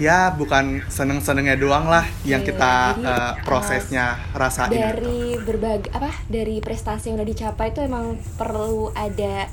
ya 0.00 0.32
bukan 0.32 0.82
seneng-senengnya 0.88 1.58
doang 1.58 1.90
lah 1.90 2.06
yang 2.24 2.42
Iya, 2.42 2.48
kita 2.54 2.72
jadi, 2.96 3.06
eh, 3.06 3.32
prosesnya 3.44 4.06
rasain 4.32 4.70
gitu. 4.72 4.78
dari 4.80 5.36
berbagai 5.42 5.90
apa 5.92 6.10
dari 6.30 6.58
prestasi 6.58 7.12
yang 7.12 7.20
udah 7.20 7.28
dicapai 7.28 7.74
itu 7.74 7.80
emang 7.84 8.16
perlu 8.38 8.90
ada 8.94 9.50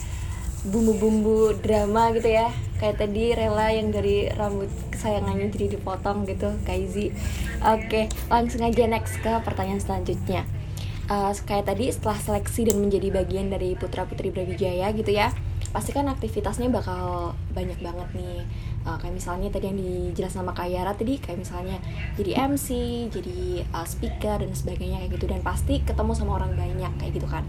bumbu-bumbu 0.68 1.60
drama 1.63 2.12
gitu 2.16 2.30
ya. 2.32 2.51
Kayak 2.80 3.04
tadi 3.04 3.36
rela 3.36 3.68
yang 3.75 3.92
dari 3.92 4.32
rambut 4.32 4.72
kesayangannya 4.96 5.51
jadi 5.51 5.75
dipotong 5.75 6.24
gitu 6.28 6.48
Kaizi 6.63 7.12
oke 7.60 8.08
langsung 8.32 8.63
aja 8.63 8.88
next 8.88 9.20
ke 9.20 9.32
pertanyaan 9.44 9.84
selanjutnya. 9.84 10.48
Eh, 11.10 11.32
kayak 11.44 11.66
tadi 11.68 11.89
setelah 11.89 12.22
seleksi 12.22 12.70
dan 12.70 12.78
menjadi 12.80 13.10
bagian 13.10 13.50
dari 13.50 13.74
putra 13.74 14.06
putri 14.06 14.30
Brawijaya 14.30 14.94
gitu 14.94 15.10
ya 15.10 15.34
pasti 15.69 15.93
kan 15.93 16.09
aktivitasnya 16.09 16.69
bakal 16.73 17.33
banyak 17.53 17.77
banget 17.81 18.09
nih 18.17 18.41
Uh, 18.79 18.95
kayak 18.95 19.11
misalnya 19.11 19.51
tadi 19.51 19.67
yang 19.67 19.75
dijelas 19.75 20.31
sama 20.31 20.55
Kak 20.55 20.71
Yara 20.71 20.95
tadi 20.95 21.19
kayak 21.19 21.43
misalnya 21.43 21.83
jadi 22.15 22.47
MC, 22.47 22.67
jadi 23.11 23.67
uh, 23.75 23.83
speaker 23.83 24.39
dan 24.39 24.55
sebagainya 24.55 25.03
kayak 25.03 25.19
gitu 25.19 25.27
dan 25.27 25.43
pasti 25.43 25.83
ketemu 25.83 26.15
sama 26.15 26.39
orang 26.39 26.55
banyak 26.55 26.88
kayak 26.95 27.11
gitu 27.19 27.27
kan. 27.27 27.43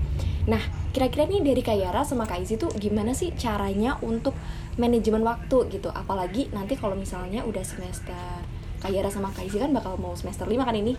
Nah, 0.50 0.58
kira-kira 0.90 1.30
nih 1.30 1.40
dari 1.46 1.62
Kak 1.62 1.78
Yara 1.78 2.02
sama 2.02 2.26
Kak 2.26 2.42
Izzy 2.42 2.58
tuh 2.58 2.74
gimana 2.74 3.14
sih 3.14 3.30
caranya 3.38 3.94
untuk 4.02 4.34
manajemen 4.74 5.22
waktu 5.22 5.70
gitu? 5.70 5.86
Apalagi 5.94 6.50
nanti 6.50 6.74
kalau 6.74 6.98
misalnya 6.98 7.46
udah 7.46 7.62
semester 7.62 8.42
Kak 8.82 8.90
Yara 8.90 9.06
sama 9.06 9.30
Kak 9.30 9.46
Izzy 9.46 9.62
kan 9.62 9.70
bakal 9.70 10.02
mau 10.02 10.18
semester 10.18 10.50
5 10.50 10.66
kan 10.66 10.74
ini. 10.74 10.98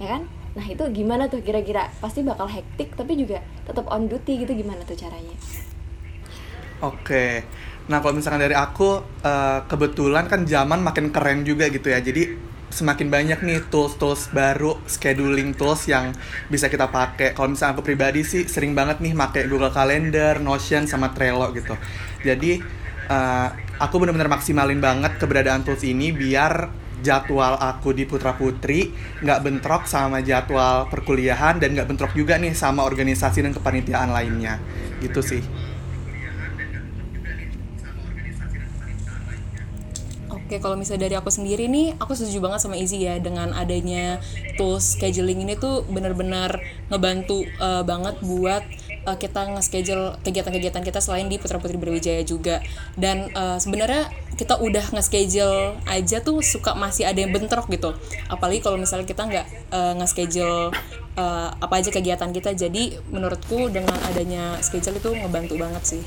Ya 0.00 0.16
kan? 0.16 0.24
Nah, 0.56 0.64
itu 0.64 0.80
gimana 0.96 1.28
tuh 1.28 1.44
kira-kira? 1.44 1.92
Pasti 2.00 2.24
bakal 2.24 2.48
hektik 2.48 2.96
tapi 2.96 3.20
juga 3.20 3.44
tetap 3.68 3.84
on 3.92 4.08
duty 4.08 4.48
gitu 4.48 4.56
gimana 4.56 4.80
tuh 4.88 4.96
caranya? 4.96 5.36
Oke. 6.82 7.46
Nah, 7.86 8.02
kalau 8.02 8.14
misalkan 8.18 8.42
dari 8.42 8.58
aku 8.58 9.02
eh, 9.22 9.60
kebetulan 9.70 10.26
kan 10.26 10.42
zaman 10.42 10.82
makin 10.82 11.14
keren 11.14 11.46
juga 11.46 11.70
gitu 11.70 11.90
ya. 11.90 12.02
Jadi 12.02 12.50
semakin 12.72 13.12
banyak 13.12 13.38
nih 13.44 13.68
tools-tools 13.68 14.32
baru 14.32 14.80
scheduling 14.88 15.52
tools 15.54 15.86
yang 15.86 16.10
bisa 16.50 16.66
kita 16.66 16.90
pakai. 16.90 17.38
Kalau 17.38 17.54
misalnya 17.54 17.78
aku 17.78 17.84
pribadi 17.86 18.26
sih 18.26 18.48
sering 18.50 18.74
banget 18.74 18.98
nih 18.98 19.14
pakai 19.14 19.46
Google 19.46 19.70
Calendar, 19.70 20.42
Notion 20.42 20.90
sama 20.90 21.14
Trello 21.14 21.54
gitu. 21.54 21.78
Jadi 22.26 22.58
eh, 23.06 23.48
aku 23.78 23.94
benar-benar 24.02 24.30
maksimalin 24.30 24.82
banget 24.82 25.22
keberadaan 25.22 25.62
tools 25.62 25.86
ini 25.86 26.10
biar 26.10 26.82
jadwal 27.02 27.58
aku 27.58 27.90
di 27.90 28.06
Putra 28.06 28.34
Putri 28.38 28.94
nggak 29.22 29.38
bentrok 29.42 29.90
sama 29.90 30.22
jadwal 30.22 30.86
perkuliahan 30.86 31.58
dan 31.58 31.74
nggak 31.74 31.90
bentrok 31.90 32.14
juga 32.14 32.38
nih 32.38 32.54
sama 32.54 32.86
organisasi 32.86 33.42
dan 33.42 33.50
kepanitiaan 33.54 34.10
lainnya 34.14 34.62
gitu 35.02 35.18
sih. 35.18 35.42
Oke, 40.52 40.60
kalau 40.60 40.76
misalnya 40.76 41.08
dari 41.08 41.16
aku 41.16 41.32
sendiri 41.32 41.64
nih, 41.64 41.96
aku 41.96 42.12
setuju 42.12 42.44
banget 42.44 42.60
sama 42.60 42.76
Izzy 42.76 43.08
ya 43.08 43.16
dengan 43.16 43.56
adanya 43.56 44.20
tools 44.60 45.00
scheduling 45.00 45.40
ini 45.40 45.56
tuh 45.56 45.80
benar-benar 45.88 46.60
ngebantu 46.92 47.48
eh, 47.48 47.80
banget 47.88 48.20
buat 48.20 48.60
eh, 48.84 49.16
kita 49.16 49.48
nge-schedule 49.48 50.20
kegiatan-kegiatan 50.20 50.84
kita 50.84 51.00
selain 51.00 51.32
di 51.32 51.40
Putra 51.40 51.56
Putri 51.56 51.80
Brawijaya 51.80 52.20
juga. 52.20 52.60
Dan 53.00 53.32
eh, 53.32 53.56
sebenarnya 53.64 54.12
kita 54.36 54.60
udah 54.60 54.92
nge-schedule 54.92 55.80
aja 55.88 56.20
tuh 56.20 56.44
suka 56.44 56.76
masih 56.76 57.08
ada 57.08 57.16
yang 57.16 57.32
bentrok 57.32 57.72
gitu. 57.72 57.96
Apalagi 58.28 58.60
kalau 58.60 58.76
misalnya 58.76 59.08
kita 59.08 59.24
nggak 59.24 59.46
eh, 59.72 59.92
nge-schedule 60.04 60.68
eh, 61.16 61.48
apa 61.48 61.74
aja 61.80 61.88
kegiatan 61.88 62.28
kita. 62.28 62.52
Jadi 62.52 63.00
menurutku 63.08 63.72
dengan 63.72 63.96
adanya 64.04 64.60
schedule 64.60 65.00
itu 65.00 65.16
ngebantu 65.16 65.56
banget 65.56 65.96
sih. 65.96 66.04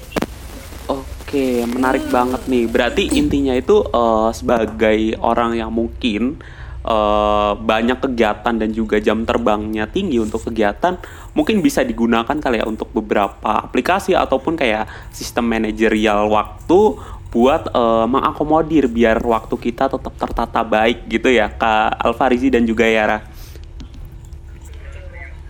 Oke, 1.35 1.67
menarik 1.67 2.07
banget 2.15 2.47
nih. 2.47 2.63
Berarti 2.63 3.11
intinya 3.11 3.51
itu 3.51 3.83
eh, 3.83 4.29
sebagai 4.31 5.19
orang 5.19 5.59
yang 5.59 5.67
mungkin 5.67 6.39
eh, 6.79 7.53
banyak 7.59 7.99
kegiatan 8.07 8.55
dan 8.55 8.71
juga 8.71 9.03
jam 9.03 9.27
terbangnya 9.27 9.83
tinggi 9.83 10.15
untuk 10.15 10.47
kegiatan, 10.47 10.95
mungkin 11.35 11.59
bisa 11.59 11.83
digunakan 11.83 12.39
kali 12.39 12.63
ya 12.63 12.65
untuk 12.71 12.87
beberapa 12.95 13.67
aplikasi 13.67 14.15
ataupun 14.15 14.55
kayak 14.55 14.87
sistem 15.11 15.51
manajerial 15.51 16.31
waktu 16.31 17.03
buat 17.35 17.67
eh, 17.67 18.05
mengakomodir 18.07 18.87
biar 18.87 19.19
waktu 19.19 19.59
kita 19.59 19.91
tetap 19.91 20.15
tertata 20.15 20.63
baik 20.63 21.03
gitu 21.11 21.27
ya, 21.27 21.51
Kak 21.51 21.99
Alfarizi 21.99 22.47
dan 22.47 22.63
juga 22.63 22.87
Yara. 22.87 23.34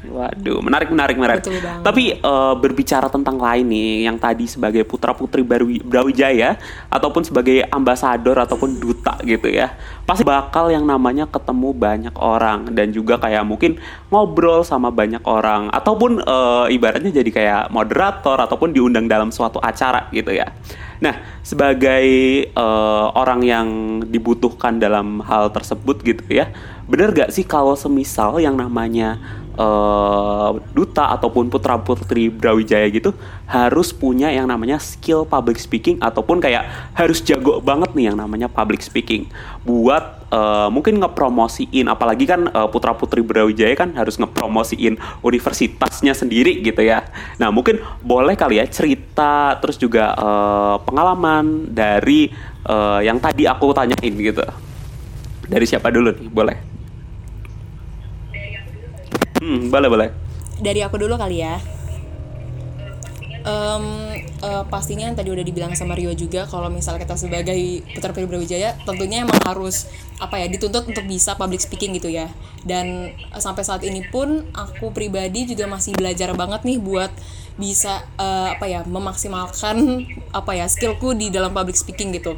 Waduh, 0.09 0.59
menarik, 0.62 0.89
menarik, 0.91 1.15
menarik. 1.17 1.43
Betul 1.43 1.59
banget. 1.62 1.83
Tapi 1.85 2.03
eh, 2.17 2.53
berbicara 2.59 3.07
tentang 3.09 3.38
lain 3.39 3.65
nih, 3.65 4.09
yang 4.09 4.17
tadi 4.19 4.45
sebagai 4.45 4.83
putra 4.85 5.15
putri 5.15 5.41
Brawi- 5.41 5.81
Brawijaya 5.81 6.59
ataupun 6.89 7.25
sebagai 7.25 7.65
ambasador 7.69 8.38
ataupun 8.41 8.77
duta 8.77 9.17
gitu 9.25 9.50
ya, 9.50 9.74
pasti 10.03 10.21
bakal 10.21 10.69
yang 10.69 10.85
namanya 10.85 11.25
ketemu 11.29 11.69
banyak 11.74 12.15
orang 12.17 12.71
dan 12.74 12.93
juga 12.93 13.17
kayak 13.17 13.43
mungkin 13.45 13.77
ngobrol 14.13 14.62
sama 14.62 14.93
banyak 14.93 15.21
orang 15.25 15.69
ataupun 15.74 16.21
eh, 16.21 16.65
ibaratnya 16.75 17.12
jadi 17.12 17.29
kayak 17.31 17.63
moderator 17.74 18.38
ataupun 18.39 18.71
diundang 18.71 19.09
dalam 19.09 19.29
suatu 19.33 19.57
acara 19.62 20.07
gitu 20.13 20.31
ya. 20.31 20.51
Nah, 20.95 21.41
sebagai 21.43 22.05
eh, 22.47 23.05
orang 23.15 23.41
yang 23.43 23.67
dibutuhkan 24.07 24.79
dalam 24.79 25.19
hal 25.21 25.51
tersebut 25.51 26.00
gitu 26.01 26.24
ya, 26.31 26.50
bener 26.85 27.09
gak 27.09 27.33
sih 27.33 27.41
kalau 27.41 27.73
semisal 27.73 28.37
yang 28.37 28.53
namanya 28.53 29.17
eh, 29.57 30.51
duta 30.75 31.15
ataupun 31.17 31.49
putra 31.49 31.81
putri 31.81 32.29
Brawijaya 32.29 32.85
gitu 32.93 33.15
harus 33.49 33.89
punya 33.89 34.29
yang 34.29 34.45
namanya 34.45 34.77
skill 34.77 35.25
public 35.25 35.57
speaking 35.57 35.97
ataupun 35.97 36.37
kayak 36.37 36.67
harus 36.93 37.25
jago 37.25 37.57
banget 37.57 37.89
nih 37.97 38.13
yang 38.13 38.17
namanya 38.21 38.45
public 38.45 38.85
speaking 38.85 39.25
buat 39.65 40.29
eh, 40.29 40.69
mungkin 40.69 41.01
ngepromosiin 41.01 41.89
apalagi 41.89 42.29
kan 42.29 42.53
eh, 42.53 42.67
putra 42.69 42.93
putri 42.93 43.25
Brawijaya 43.25 43.73
kan 43.73 43.95
harus 43.97 44.21
ngepromosiin 44.21 45.01
universitasnya 45.25 46.13
sendiri 46.13 46.61
gitu 46.61 46.85
ya. 46.85 47.09
Nah 47.41 47.49
mungkin 47.49 47.81
boleh 48.05 48.37
kali 48.37 48.61
ya 48.61 48.65
cerita 48.69 49.57
terus 49.57 49.81
juga 49.81 50.13
eh, 50.13 50.75
pengalaman 50.85 51.73
dari 51.73 52.29
eh, 52.61 52.99
yang 53.01 53.17
tadi 53.17 53.49
aku 53.49 53.73
tanyain 53.73 54.13
gitu. 54.13 54.45
Dari 55.45 55.65
siapa 55.65 55.93
dulu 55.93 56.09
nih? 56.13 56.29
Boleh. 56.29 56.75
Hmm, 59.41 59.67
boleh 59.69 59.89
boleh. 59.91 60.09
dari 60.55 60.79
aku 60.79 60.95
dulu 60.95 61.19
kali 61.19 61.43
ya 61.43 61.59
Em, 63.45 63.85
eh, 64.41 64.63
pastinya 64.73 65.05
yang 65.05 65.13
tadi 65.13 65.29
udah 65.29 65.45
dibilang 65.45 65.77
sama 65.77 65.93
Rio 65.93 66.09
juga 66.17 66.49
kalau 66.49 66.65
misalnya 66.73 67.05
kita 67.05 67.13
sebagai 67.13 67.85
putra 67.93 68.09
putri 68.09 68.25
Brawijaya 68.25 68.73
tentunya 68.89 69.21
emang 69.21 69.37
harus 69.45 69.85
apa 70.17 70.41
ya 70.41 70.49
dituntut 70.49 70.89
untuk 70.89 71.05
bisa 71.05 71.37
public 71.37 71.61
speaking 71.61 71.93
gitu 71.93 72.09
ya 72.09 72.25
dan 72.65 73.13
eh, 73.13 73.37
sampai 73.37 73.61
saat 73.61 73.85
ini 73.85 74.01
pun 74.09 74.49
aku 74.49 74.89
pribadi 74.89 75.45
juga 75.45 75.69
masih 75.69 75.93
belajar 75.93 76.33
banget 76.33 76.65
nih 76.65 76.81
buat 76.81 77.13
bisa 77.55 78.03
eh, 78.19 78.50
apa 78.55 78.67
ya 78.67 78.83
memaksimalkan 78.83 80.03
apa 80.35 80.51
ya 80.51 80.67
skillku 80.67 81.15
di 81.15 81.31
dalam 81.31 81.55
public 81.55 81.79
speaking 81.79 82.12
gitu. 82.12 82.35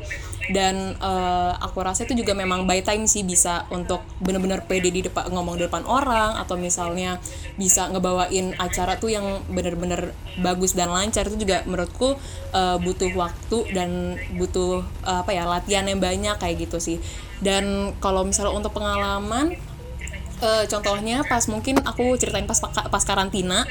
Dan 0.48 0.96
eh, 0.96 1.54
aku 1.60 1.84
rasa 1.84 2.08
itu 2.08 2.24
juga 2.24 2.32
memang 2.32 2.64
by 2.64 2.80
time 2.80 3.04
sih 3.04 3.28
bisa 3.28 3.68
untuk 3.68 4.00
bener-bener 4.24 4.64
pede 4.64 4.94
di 4.94 5.04
depan 5.04 5.28
ngomong 5.28 5.60
di 5.60 5.68
depan 5.68 5.84
orang 5.84 6.40
atau 6.40 6.56
misalnya 6.56 7.20
bisa 7.60 7.92
ngebawain 7.92 8.56
acara 8.56 8.96
tuh 8.96 9.12
yang 9.12 9.44
bener-bener 9.52 10.16
bagus 10.40 10.72
dan 10.78 10.94
lancar. 10.94 11.28
Itu 11.28 11.36
juga 11.42 11.66
menurutku 11.68 12.16
eh, 12.54 12.78
butuh 12.80 13.12
waktu 13.18 13.58
dan 13.74 14.16
butuh 14.38 14.86
eh, 15.04 15.20
apa 15.26 15.36
ya 15.36 15.44
latihan 15.50 15.84
yang 15.90 16.00
banyak 16.00 16.38
kayak 16.40 16.70
gitu 16.70 16.80
sih. 16.80 16.98
Dan 17.42 17.94
kalau 18.00 18.24
misalnya 18.24 18.56
untuk 18.56 18.72
pengalaman 18.72 19.58
eh, 20.42 20.64
contohnya 20.70 21.26
pas 21.26 21.44
mungkin 21.50 21.82
aku 21.84 22.16
ceritain 22.16 22.48
pas 22.48 22.62
pas 22.64 23.04
karantina 23.04 23.66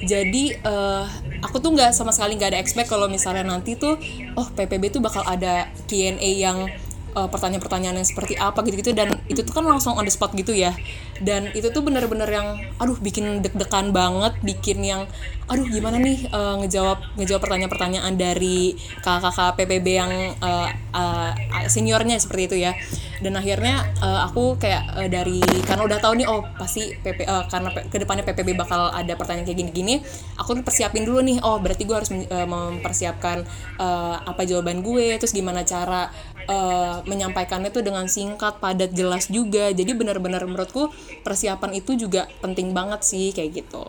jadi 0.00 0.44
eh, 0.60 1.04
aku 1.44 1.60
tuh 1.60 1.76
nggak 1.76 1.92
sama 1.92 2.12
sekali 2.12 2.36
nggak 2.36 2.56
ada 2.56 2.60
expect 2.60 2.88
kalau 2.88 3.08
misalnya 3.08 3.44
nanti 3.44 3.76
tuh 3.76 4.00
oh 4.36 4.46
PPB 4.52 4.92
tuh 4.96 5.02
bakal 5.04 5.24
ada 5.28 5.68
Q&A 5.88 6.30
yang 6.40 6.68
eh, 7.14 7.28
pertanyaan-pertanyaan 7.28 7.96
yang 8.00 8.08
seperti 8.08 8.34
apa 8.38 8.62
gitu-gitu 8.66 8.94
dan 8.94 9.18
itu 9.26 9.42
tuh 9.42 9.52
kan 9.54 9.64
langsung 9.66 9.98
on 9.98 10.06
the 10.06 10.12
spot 10.12 10.32
gitu 10.34 10.54
ya. 10.54 10.74
Dan 11.20 11.52
itu 11.52 11.68
tuh 11.68 11.84
bener-bener 11.84 12.28
yang 12.30 12.56
aduh 12.80 12.96
bikin 12.96 13.44
deg-degan 13.44 13.92
banget 13.92 14.32
bikin 14.40 14.80
yang 14.80 15.04
aduh 15.50 15.66
gimana 15.66 15.98
nih 15.98 16.30
eh, 16.30 16.54
ngejawab 16.64 17.18
ngejawab 17.18 17.42
pertanyaan-pertanyaan 17.42 18.14
dari 18.14 18.78
kakak-kakak 19.02 19.58
PPB 19.58 19.86
yang 19.90 20.12
eh, 20.38 20.68
eh, 20.94 21.30
seniornya 21.66 22.16
seperti 22.22 22.42
itu 22.54 22.56
ya. 22.62 22.72
Dan 23.20 23.36
akhirnya 23.36 23.84
eh, 24.00 24.20
aku 24.24 24.56
kayak 24.56 24.82
eh, 25.04 25.08
dari 25.12 25.42
karena 25.66 25.82
udah 25.84 25.98
tahu 26.00 26.16
nih 26.16 26.26
oh 26.30 26.40
pasti 26.56 26.94
PP 26.94 27.26
eh, 27.26 27.44
karena 27.50 27.68
ke 27.74 27.96
depannya 28.00 28.24
PPB 28.24 28.56
bakal 28.56 28.88
ada 28.94 29.12
pertanyaan 29.18 29.44
kayak 29.44 29.58
gini-gini 29.60 30.00
aku 30.40 30.56
tuh 30.56 30.64
persiapin 30.64 31.04
dulu 31.04 31.20
nih 31.20 31.36
oh 31.44 31.60
berarti 31.60 31.84
gue 31.84 31.96
harus 31.96 32.10
eh, 32.14 32.46
mempersiapkan 32.48 33.44
eh, 33.76 34.16
apa 34.24 34.42
jawaban 34.48 34.80
gue 34.80 35.18
terus 35.20 35.36
gimana 35.36 35.66
cara 35.66 36.08
eh, 36.50 36.96
menyampaikannya 37.06 37.70
tuh 37.70 37.86
dengan 37.86 38.10
singkat 38.10 38.58
padat 38.58 38.90
jelas 38.90 39.30
juga. 39.30 39.70
Jadi 39.70 39.94
benar-benar 39.94 40.42
menurutku 40.42 40.90
persiapan 41.22 41.78
itu 41.78 41.94
juga 41.94 42.26
penting 42.42 42.74
banget 42.74 43.06
sih 43.06 43.30
kayak 43.30 43.62
gitu. 43.62 43.86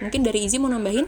Mungkin 0.00 0.24
dari 0.24 0.48
Izzy 0.48 0.56
mau 0.56 0.72
nambahin? 0.72 1.04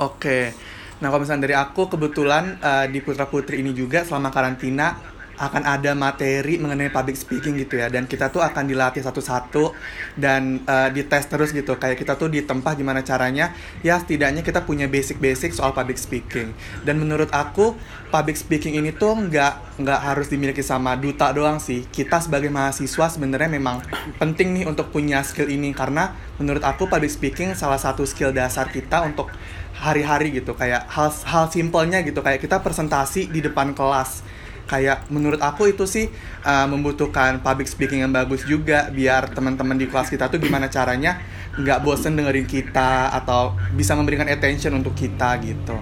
Oke. 0.00 0.56
Nah, 1.02 1.12
kalau 1.12 1.22
misalnya 1.22 1.44
dari 1.44 1.56
aku 1.58 1.92
kebetulan 1.92 2.56
eh, 2.58 2.86
di 2.88 2.98
Putra 3.04 3.28
Putri 3.28 3.60
ini 3.60 3.76
juga 3.76 4.02
selama 4.08 4.32
karantina 4.32 5.13
akan 5.34 5.62
ada 5.66 5.92
materi 5.98 6.56
mengenai 6.62 6.90
public 6.94 7.18
speaking 7.18 7.58
gitu 7.58 7.82
ya. 7.82 7.90
Dan 7.90 8.06
kita 8.06 8.30
tuh 8.30 8.42
akan 8.42 8.64
dilatih 8.70 9.02
satu-satu 9.02 9.74
dan 10.14 10.62
eh, 10.62 10.88
dites 10.94 11.26
terus 11.26 11.50
gitu. 11.50 11.74
Kayak 11.78 11.98
kita 11.98 12.14
tuh 12.14 12.30
ditempa 12.30 12.78
gimana 12.78 13.02
caranya. 13.02 13.50
Ya 13.82 13.98
setidaknya 13.98 14.46
kita 14.46 14.62
punya 14.62 14.86
basic-basic 14.86 15.54
soal 15.54 15.74
public 15.74 15.98
speaking. 15.98 16.54
Dan 16.86 17.02
menurut 17.02 17.30
aku 17.34 17.74
public 18.14 18.38
speaking 18.38 18.78
ini 18.78 18.94
tuh 18.94 19.18
nggak 19.18 19.82
nggak 19.82 20.00
harus 20.06 20.30
dimiliki 20.30 20.62
sama 20.62 20.94
duta 20.94 21.34
doang 21.34 21.58
sih. 21.58 21.86
Kita 21.90 22.22
sebagai 22.22 22.48
mahasiswa 22.48 23.10
sebenarnya 23.10 23.50
memang 23.50 23.82
penting 24.22 24.54
nih 24.54 24.64
untuk 24.70 24.94
punya 24.94 25.26
skill 25.26 25.50
ini. 25.50 25.74
Karena 25.74 26.14
menurut 26.38 26.62
aku 26.62 26.86
public 26.86 27.10
speaking 27.10 27.58
salah 27.58 27.78
satu 27.78 28.06
skill 28.06 28.30
dasar 28.30 28.70
kita 28.70 29.02
untuk 29.02 29.34
hari-hari 29.74 30.30
gitu. 30.30 30.54
Kayak 30.54 30.86
hal 30.86 31.10
hal 31.26 31.50
simpelnya 31.50 32.06
gitu. 32.06 32.22
Kayak 32.22 32.46
kita 32.46 32.62
presentasi 32.62 33.26
di 33.26 33.42
depan 33.42 33.74
kelas 33.74 34.22
kayak 34.64 35.08
menurut 35.12 35.40
aku 35.40 35.70
itu 35.72 35.84
sih 35.84 36.08
uh, 36.44 36.66
membutuhkan 36.68 37.44
public 37.44 37.68
speaking 37.68 38.00
yang 38.00 38.12
bagus 38.12 38.44
juga 38.48 38.88
biar 38.88 39.32
teman-teman 39.32 39.76
di 39.76 39.86
kelas 39.88 40.08
kita 40.08 40.32
tuh 40.32 40.40
gimana 40.40 40.72
caranya 40.72 41.20
nggak 41.54 41.84
bosen 41.84 42.16
dengerin 42.16 42.48
kita 42.48 43.12
atau 43.12 43.54
bisa 43.76 43.92
memberikan 43.94 44.26
attention 44.26 44.74
untuk 44.74 44.96
kita 44.96 45.36
gitu 45.44 45.76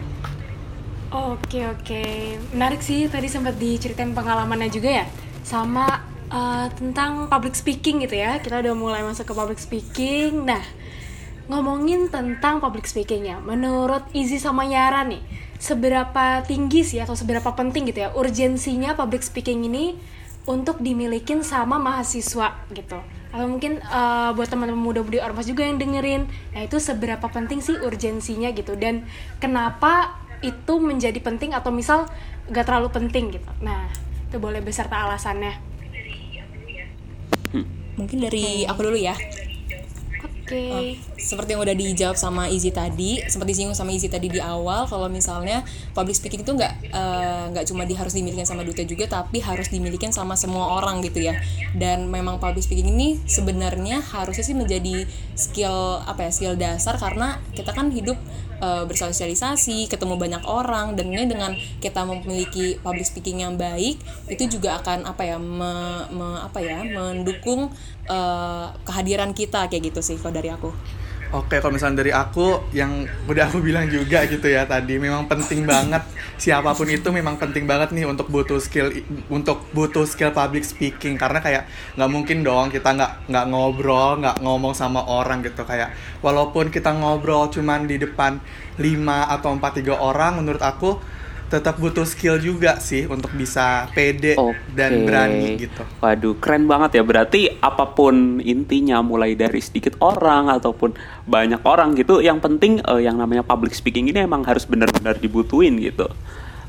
Oke 1.12 1.68
oke, 1.68 2.04
menarik 2.56 2.80
sih 2.80 3.04
tadi 3.04 3.28
sempat 3.28 3.60
diceritain 3.60 4.16
pengalamannya 4.16 4.72
juga 4.72 5.04
ya 5.04 5.06
sama 5.44 5.84
eh, 6.32 6.66
tentang 6.72 7.28
public 7.28 7.52
speaking 7.52 8.00
gitu 8.00 8.16
ya. 8.16 8.40
Kita 8.40 8.64
udah 8.64 8.72
mulai 8.72 9.04
masuk 9.04 9.28
ke 9.28 9.34
public 9.36 9.60
speaking. 9.60 10.48
Nah, 10.48 10.64
ngomongin 11.52 12.08
tentang 12.08 12.64
public 12.64 12.88
speaking 12.88 13.28
ya, 13.28 13.36
menurut 13.44 14.08
Izzy 14.16 14.40
sama 14.40 14.64
Yara 14.64 15.04
nih, 15.04 15.20
seberapa 15.62 16.42
tinggi 16.42 16.82
sih 16.82 16.98
atau 16.98 17.14
seberapa 17.14 17.54
penting 17.54 17.86
gitu 17.86 18.02
ya 18.02 18.10
urgensinya 18.18 18.98
public 18.98 19.22
speaking 19.22 19.62
ini 19.70 19.94
untuk 20.42 20.82
dimilikin 20.82 21.46
sama 21.46 21.78
mahasiswa 21.78 22.66
gitu. 22.74 22.98
Atau 23.30 23.46
mungkin 23.46 23.78
eh, 23.78 24.30
buat 24.34 24.50
teman-teman 24.50 24.82
muda-mudi 24.82 25.22
ormas 25.22 25.46
juga 25.46 25.62
yang 25.62 25.78
dengerin 25.78 26.26
nah 26.50 26.66
itu 26.66 26.82
seberapa 26.82 27.22
penting 27.30 27.62
sih 27.62 27.78
urgensinya 27.78 28.50
gitu 28.50 28.74
dan 28.74 29.06
kenapa 29.38 30.18
itu 30.42 30.82
menjadi 30.82 31.22
penting 31.22 31.54
atau 31.54 31.70
misal 31.70 32.10
gak 32.50 32.66
terlalu 32.66 32.90
penting 32.90 33.30
gitu. 33.30 33.46
Nah 33.62 33.86
itu 34.26 34.42
boleh 34.42 34.58
beserta 34.58 35.06
alasannya. 35.06 35.70
Mungkin 37.94 38.18
dari 38.18 38.66
aku 38.66 38.82
dulu 38.82 38.98
ya 38.98 39.14
oke 40.52 41.12
seperti 41.22 41.54
yang 41.54 41.62
udah 41.62 41.76
dijawab 41.78 42.16
sama 42.18 42.50
Izzy 42.50 42.74
tadi, 42.74 43.22
seperti 43.22 43.54
disinggung 43.54 43.78
sama 43.78 43.94
Izzy 43.94 44.10
tadi 44.10 44.26
di 44.26 44.42
awal, 44.42 44.90
kalau 44.90 45.06
misalnya 45.06 45.62
public 45.94 46.18
speaking 46.18 46.42
itu 46.42 46.50
nggak 46.50 46.90
eh, 46.90 47.44
nggak 47.54 47.64
cuma 47.70 47.86
di 47.86 47.94
harus 47.94 48.10
dimiliki 48.10 48.42
sama 48.42 48.66
duta 48.66 48.82
juga, 48.82 49.06
tapi 49.06 49.38
harus 49.38 49.70
dimiliki 49.70 50.02
sama 50.10 50.34
semua 50.34 50.82
orang 50.82 50.98
gitu 51.06 51.22
ya. 51.22 51.38
Dan 51.78 52.10
memang 52.10 52.42
public 52.42 52.66
speaking 52.66 52.90
ini 52.90 53.22
sebenarnya 53.22 54.02
harusnya 54.02 54.42
sih 54.42 54.58
menjadi 54.58 55.06
skill 55.38 56.02
apa 56.02 56.26
ya 56.26 56.30
skill 56.34 56.54
dasar 56.58 56.98
karena 56.98 57.38
kita 57.54 57.70
kan 57.70 57.94
hidup 57.94 58.18
eh, 58.62 58.84
bersosialisasi, 58.88 59.90
ketemu 59.92 60.14
banyak 60.24 60.42
orang, 60.46 60.94
dan 60.96 61.06
ini 61.10 61.24
dengan 61.26 61.52
kita 61.82 62.06
memiliki 62.06 62.78
public 62.84 63.06
speaking 63.10 63.42
yang 63.44 63.54
baik, 63.58 63.98
itu 64.30 64.44
juga 64.58 64.78
akan 64.80 65.04
apa 65.10 65.22
ya 65.26 65.36
me- 65.42 66.06
me- 66.14 66.42
apa 66.46 66.60
ya 66.62 66.86
mendukung 66.86 67.74
eh, 68.08 68.66
kehadiran 68.86 69.30
kita 69.34 69.66
kayak 69.70 69.92
gitu 69.92 70.00
sih 70.00 70.16
kalau 70.22 70.34
dari 70.38 70.50
aku. 70.54 70.70
Oke, 71.32 71.64
kalau 71.64 71.72
misalnya 71.72 72.04
dari 72.04 72.12
aku 72.12 72.60
yang 72.76 73.08
udah 73.24 73.48
aku 73.48 73.64
bilang 73.64 73.88
juga 73.88 74.28
gitu 74.28 74.52
ya 74.52 74.68
tadi, 74.68 75.00
memang 75.00 75.24
penting 75.24 75.64
banget. 75.64 76.04
Siapa 76.36 76.76
pun 76.76 76.84
itu 76.84 77.08
memang 77.08 77.40
penting 77.40 77.64
banget 77.64 77.88
nih 77.96 78.04
untuk 78.04 78.28
butuh 78.28 78.60
skill 78.60 78.92
untuk 79.32 79.64
butuh 79.72 80.04
skill 80.04 80.28
public 80.36 80.60
speaking. 80.60 81.16
Karena 81.16 81.40
kayak 81.40 81.64
nggak 81.96 82.10
mungkin 82.12 82.44
dong 82.44 82.68
kita 82.68 82.92
nggak 82.92 83.32
nggak 83.32 83.46
ngobrol 83.48 84.20
nggak 84.20 84.44
ngomong 84.44 84.76
sama 84.76 85.08
orang 85.08 85.40
gitu. 85.40 85.64
Kayak 85.64 85.96
walaupun 86.20 86.68
kita 86.68 86.92
ngobrol 86.92 87.48
cuman 87.48 87.88
di 87.88 87.96
depan 87.96 88.36
5 88.76 88.84
atau 89.32 89.56
4 89.56 89.78
tiga 89.80 89.96
orang 90.04 90.36
menurut 90.36 90.60
aku 90.60 91.00
tetap 91.52 91.76
butuh 91.76 92.08
skill 92.08 92.40
juga 92.40 92.80
sih 92.80 93.04
untuk 93.04 93.28
bisa 93.36 93.84
pede 93.92 94.40
dan 94.72 94.90
Oke. 94.96 95.04
berani 95.04 95.60
gitu. 95.60 95.84
Waduh, 96.00 96.40
keren 96.40 96.64
banget 96.64 96.96
ya. 96.96 97.02
Berarti 97.04 97.52
apa 97.60 97.92
pun 97.92 98.40
intinya, 98.40 99.04
mulai 99.04 99.36
dari 99.36 99.60
sedikit 99.60 100.00
orang 100.00 100.48
ataupun 100.48 100.96
banyak 101.28 101.60
orang 101.68 101.92
gitu, 102.00 102.24
yang 102.24 102.40
penting 102.40 102.80
eh, 102.80 103.04
yang 103.04 103.20
namanya 103.20 103.44
public 103.44 103.76
speaking 103.76 104.08
ini 104.08 104.24
emang 104.24 104.48
harus 104.48 104.64
benar-benar 104.64 105.20
dibutuhin 105.20 105.76
gitu. 105.76 106.08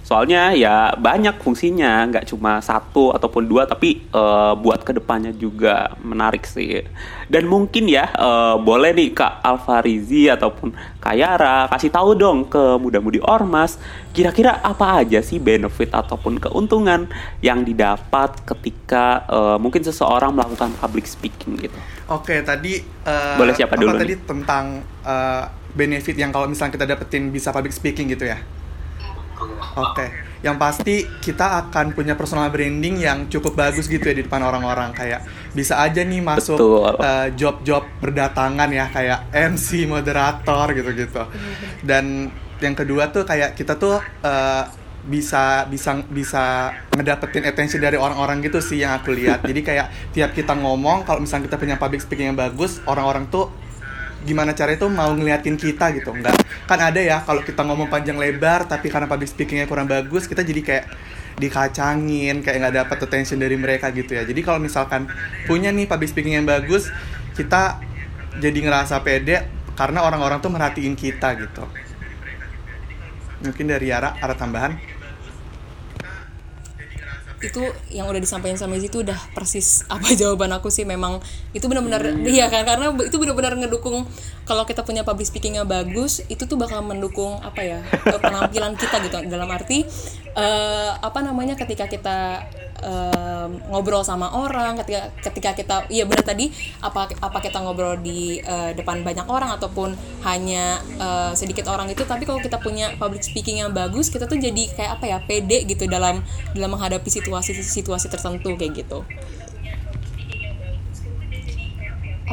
Soalnya 0.03 0.51
ya 0.51 0.91
banyak 0.99 1.39
fungsinya, 1.39 2.03
nggak 2.11 2.27
cuma 2.27 2.59
satu 2.59 3.15
ataupun 3.15 3.47
dua, 3.47 3.63
tapi 3.63 4.03
eh, 4.03 4.53
buat 4.59 4.83
ke 4.83 4.91
depannya 4.99 5.31
juga 5.31 5.95
menarik 6.03 6.43
sih. 6.43 6.83
Dan 7.31 7.47
mungkin 7.47 7.87
ya 7.87 8.11
eh, 8.11 8.55
boleh 8.59 8.91
nih 8.91 9.15
Kak 9.15 9.39
Alfarizi 9.39 10.27
ataupun 10.27 10.75
Kak 10.99 11.15
Yara 11.15 11.71
kasih 11.71 11.87
tahu 11.87 12.19
dong 12.19 12.51
ke 12.51 12.75
muda-mudi 12.83 13.23
ormas, 13.23 13.79
kira-kira 14.11 14.59
apa 14.59 14.99
aja 14.99 15.23
sih 15.23 15.39
benefit 15.39 15.95
ataupun 15.95 16.35
keuntungan 16.43 17.07
yang 17.39 17.63
didapat 17.63 18.43
ketika 18.43 19.23
eh, 19.31 19.57
mungkin 19.57 19.87
seseorang 19.87 20.35
melakukan 20.35 20.75
public 20.83 21.07
speaking 21.07 21.55
gitu. 21.63 21.79
Oke, 22.11 22.43
tadi 22.43 22.83
eh, 22.83 23.35
Boleh 23.39 23.55
siapa 23.55 23.79
apa 23.79 23.81
dulu 23.81 23.95
tadi 23.95 24.19
nih? 24.19 24.27
tentang 24.27 24.83
eh, 25.07 25.43
benefit 25.73 26.19
yang 26.19 26.35
kalau 26.35 26.51
misalnya 26.51 26.75
kita 26.75 26.85
dapetin 26.85 27.31
bisa 27.31 27.55
public 27.55 27.71
speaking 27.71 28.11
gitu 28.11 28.27
ya. 28.27 28.37
Oke, 29.73 30.05
yang 30.45 30.59
pasti 30.59 31.07
kita 31.23 31.65
akan 31.65 31.95
punya 31.97 32.13
personal 32.13 32.51
branding 32.53 33.01
yang 33.01 33.25
cukup 33.31 33.57
bagus 33.57 33.89
gitu 33.89 34.03
ya 34.03 34.13
di 34.13 34.27
depan 34.27 34.43
orang-orang 34.43 34.93
kayak 34.93 35.23
bisa 35.55 35.79
aja 35.79 36.03
nih 36.03 36.21
masuk 36.21 36.59
eh, 36.99 37.33
job-job 37.33 37.87
berdatangan 38.03 38.69
ya 38.69 38.85
kayak 38.91 39.19
MC, 39.33 39.89
moderator 39.89 40.69
gitu-gitu. 40.75 41.23
Dan 41.81 42.29
yang 42.61 42.75
kedua 42.77 43.09
tuh 43.09 43.25
kayak 43.25 43.57
kita 43.57 43.79
tuh 43.79 43.97
eh, 44.21 44.63
bisa 45.03 45.67
bisa 45.67 45.99
bisa 46.07 46.71
ngedapetin 46.95 47.43
attention 47.43 47.83
dari 47.83 47.99
orang-orang 47.99 48.39
gitu 48.39 48.63
sih 48.63 48.79
yang 48.83 48.95
aku 48.95 49.11
lihat. 49.11 49.43
Jadi 49.49 49.61
kayak 49.63 50.15
tiap 50.15 50.31
kita 50.31 50.55
ngomong 50.55 51.03
kalau 51.03 51.19
misalnya 51.19 51.51
kita 51.51 51.57
punya 51.59 51.75
public 51.75 52.03
speaking 52.03 52.31
yang 52.31 52.39
bagus, 52.39 52.79
orang-orang 52.87 53.27
tuh 53.27 53.51
gimana 54.23 54.55
cara 54.55 54.73
itu 54.73 54.87
mau 54.87 55.11
ngeliatin 55.11 55.59
kita 55.59 55.91
gitu 55.95 56.15
enggak. 56.15 56.35
Kan 56.65 56.79
ada 56.79 56.99
ya 56.99 57.19
kalau 57.21 57.43
kita 57.43 57.61
ngomong 57.63 57.91
panjang 57.91 58.15
lebar 58.15 58.65
tapi 58.65 58.87
karena 58.87 59.05
public 59.05 59.29
speakingnya 59.29 59.67
kurang 59.67 59.85
bagus 59.85 60.25
kita 60.25 60.41
jadi 60.41 60.61
kayak 60.63 60.85
dikacangin 61.33 62.45
kayak 62.45 62.57
nggak 62.61 62.75
dapat 62.85 62.97
attention 63.03 63.37
dari 63.37 63.59
mereka 63.59 63.91
gitu 63.91 64.15
ya. 64.15 64.23
Jadi 64.23 64.41
kalau 64.41 64.63
misalkan 64.63 65.11
punya 65.45 65.69
nih 65.69 65.85
public 65.85 66.09
speaking 66.09 66.39
yang 66.39 66.47
bagus 66.47 66.87
kita 67.35 67.83
jadi 68.39 68.59
ngerasa 68.65 69.03
pede 69.03 69.45
karena 69.73 70.05
orang-orang 70.05 70.39
tuh 70.41 70.49
merhatiin 70.53 70.93
kita 70.93 71.35
gitu. 71.37 71.65
Mungkin 73.43 73.65
dari 73.67 73.91
Yara 73.91 74.15
ada 74.23 74.37
tambahan 74.37 74.92
itu 77.43 77.63
yang 77.91 78.07
udah 78.07 78.21
disampaikan 78.23 78.55
sama 78.55 78.79
Izzy 78.79 78.87
itu 78.87 79.03
udah 79.03 79.19
persis 79.35 79.83
apa 79.91 80.15
jawaban 80.19 80.55
aku 80.55 80.71
sih. 80.71 80.87
Memang 80.87 81.19
itu 81.51 81.65
benar-benar 81.67 82.03
iya. 82.23 82.47
kan? 82.47 82.63
Karena 82.63 82.95
itu 83.03 83.15
benar-benar 83.19 83.59
ngedukung 83.59 84.07
kalau 84.47 84.63
kita 84.63 84.87
punya 84.87 85.03
public 85.03 85.27
speaking 85.27 85.59
yang 85.59 85.67
bagus 85.67 86.23
itu 86.31 86.47
tuh 86.47 86.55
bakal 86.55 86.79
mendukung 86.81 87.39
apa 87.43 87.61
ya 87.61 87.79
penampilan 88.23 88.79
kita 88.79 89.03
gitu. 89.03 89.15
Dalam 89.27 89.51
arti 89.51 89.83
eh, 90.33 90.91
apa 90.97 91.19
namanya 91.19 91.59
ketika 91.59 91.91
kita 91.91 92.47
eh, 92.83 93.47
ngobrol 93.71 94.03
sama 94.03 94.29
orang 94.35 94.75
ketika 94.83 95.01
ketika 95.31 95.49
kita 95.55 95.75
iya 95.87 96.03
benar 96.03 96.27
tadi 96.27 96.51
apa 96.83 97.07
apa 97.23 97.37
kita 97.39 97.63
ngobrol 97.63 97.97
di 98.03 98.43
eh, 98.43 98.71
depan 98.75 99.01
banyak 99.01 99.25
orang 99.31 99.55
ataupun 99.55 99.95
hanya 100.27 100.83
eh, 100.99 101.31
sedikit 101.33 101.71
orang 101.71 101.87
itu 101.87 102.03
tapi 102.03 102.27
kalau 102.27 102.43
kita 102.43 102.59
punya 102.59 102.91
public 102.99 103.23
speaking 103.23 103.63
yang 103.63 103.71
bagus 103.71 104.11
kita 104.11 104.27
tuh 104.27 104.37
jadi 104.37 104.69
kayak 104.75 104.91
apa 104.99 105.05
ya 105.07 105.17
pede 105.23 105.63
gitu 105.63 105.87
dalam 105.87 106.19
dalam 106.51 106.69
menghadapi 106.75 107.07
situasi-situasi 107.07 108.11
tertentu 108.11 108.53
kayak 108.59 108.83
gitu 108.83 109.01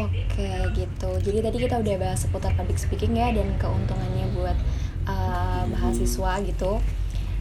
Oke 0.01 0.49
gitu. 0.73 1.11
Jadi 1.21 1.39
tadi 1.45 1.57
kita 1.67 1.77
udah 1.83 1.95
bahas 2.01 2.19
seputar 2.25 2.55
public 2.57 2.79
speaking 2.81 3.19
ya 3.19 3.35
dan 3.35 3.53
keuntungannya 3.59 4.33
buat 4.33 4.57
uh, 5.05 5.67
mahasiswa 5.69 6.41
gitu. 6.47 6.81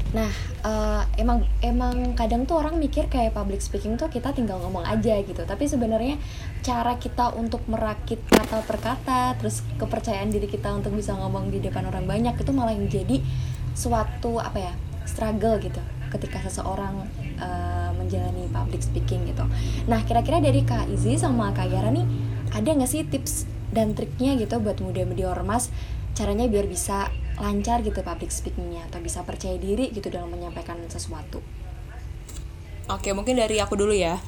Nah, 0.10 0.30
uh, 0.66 1.06
emang 1.22 1.46
emang 1.62 2.18
kadang 2.18 2.50
tuh 2.50 2.58
orang 2.58 2.82
mikir 2.82 3.06
kayak 3.06 3.38
public 3.38 3.62
speaking 3.62 3.94
tuh 3.94 4.10
kita 4.10 4.34
tinggal 4.34 4.58
ngomong 4.58 4.82
aja 4.82 5.22
gitu. 5.22 5.46
Tapi 5.46 5.70
sebenarnya 5.70 6.18
cara 6.66 6.98
kita 6.98 7.38
untuk 7.38 7.62
merakit 7.70 8.18
kata 8.26 8.66
per 8.66 8.78
kata, 8.82 9.38
terus 9.38 9.62
kepercayaan 9.78 10.34
diri 10.34 10.50
kita 10.50 10.74
untuk 10.74 10.98
bisa 10.98 11.14
ngomong 11.14 11.54
di 11.54 11.62
depan 11.62 11.86
orang 11.86 12.10
banyak 12.10 12.34
itu 12.34 12.52
malah 12.52 12.74
yang 12.74 12.90
jadi 12.90 13.22
suatu 13.78 14.42
apa 14.42 14.58
ya 14.58 14.74
struggle 15.06 15.62
gitu 15.62 15.80
ketika 16.10 16.42
seseorang 16.42 17.06
uh, 17.38 17.94
menjalani 17.94 18.50
public 18.50 18.82
speaking 18.82 19.30
gitu. 19.30 19.46
Nah, 19.86 20.02
kira-kira 20.10 20.42
dari 20.42 20.66
Kak 20.66 20.90
Izzy 20.90 21.22
sama 21.22 21.54
Kak 21.54 21.70
Yara 21.70 21.94
nih 21.94 22.06
ada 22.50 22.66
nggak 22.66 22.90
sih 22.90 23.06
tips 23.06 23.46
dan 23.70 23.94
triknya 23.94 24.34
gitu 24.42 24.58
buat 24.58 24.82
muda-mudi 24.82 25.22
ormas 25.22 25.70
caranya 26.18 26.50
biar 26.50 26.66
bisa 26.66 27.14
lancar 27.40 27.80
gitu 27.82 28.04
public 28.04 28.30
speakingnya 28.30 28.86
atau 28.92 29.00
bisa 29.00 29.24
percaya 29.24 29.56
diri 29.56 29.90
gitu 29.96 30.12
dalam 30.12 30.30
menyampaikan 30.30 30.78
sesuatu. 30.92 31.40
Oke, 32.90 33.16
mungkin 33.16 33.40
dari 33.40 33.62
aku 33.64 33.80
dulu 33.80 33.96
ya. 33.96 34.20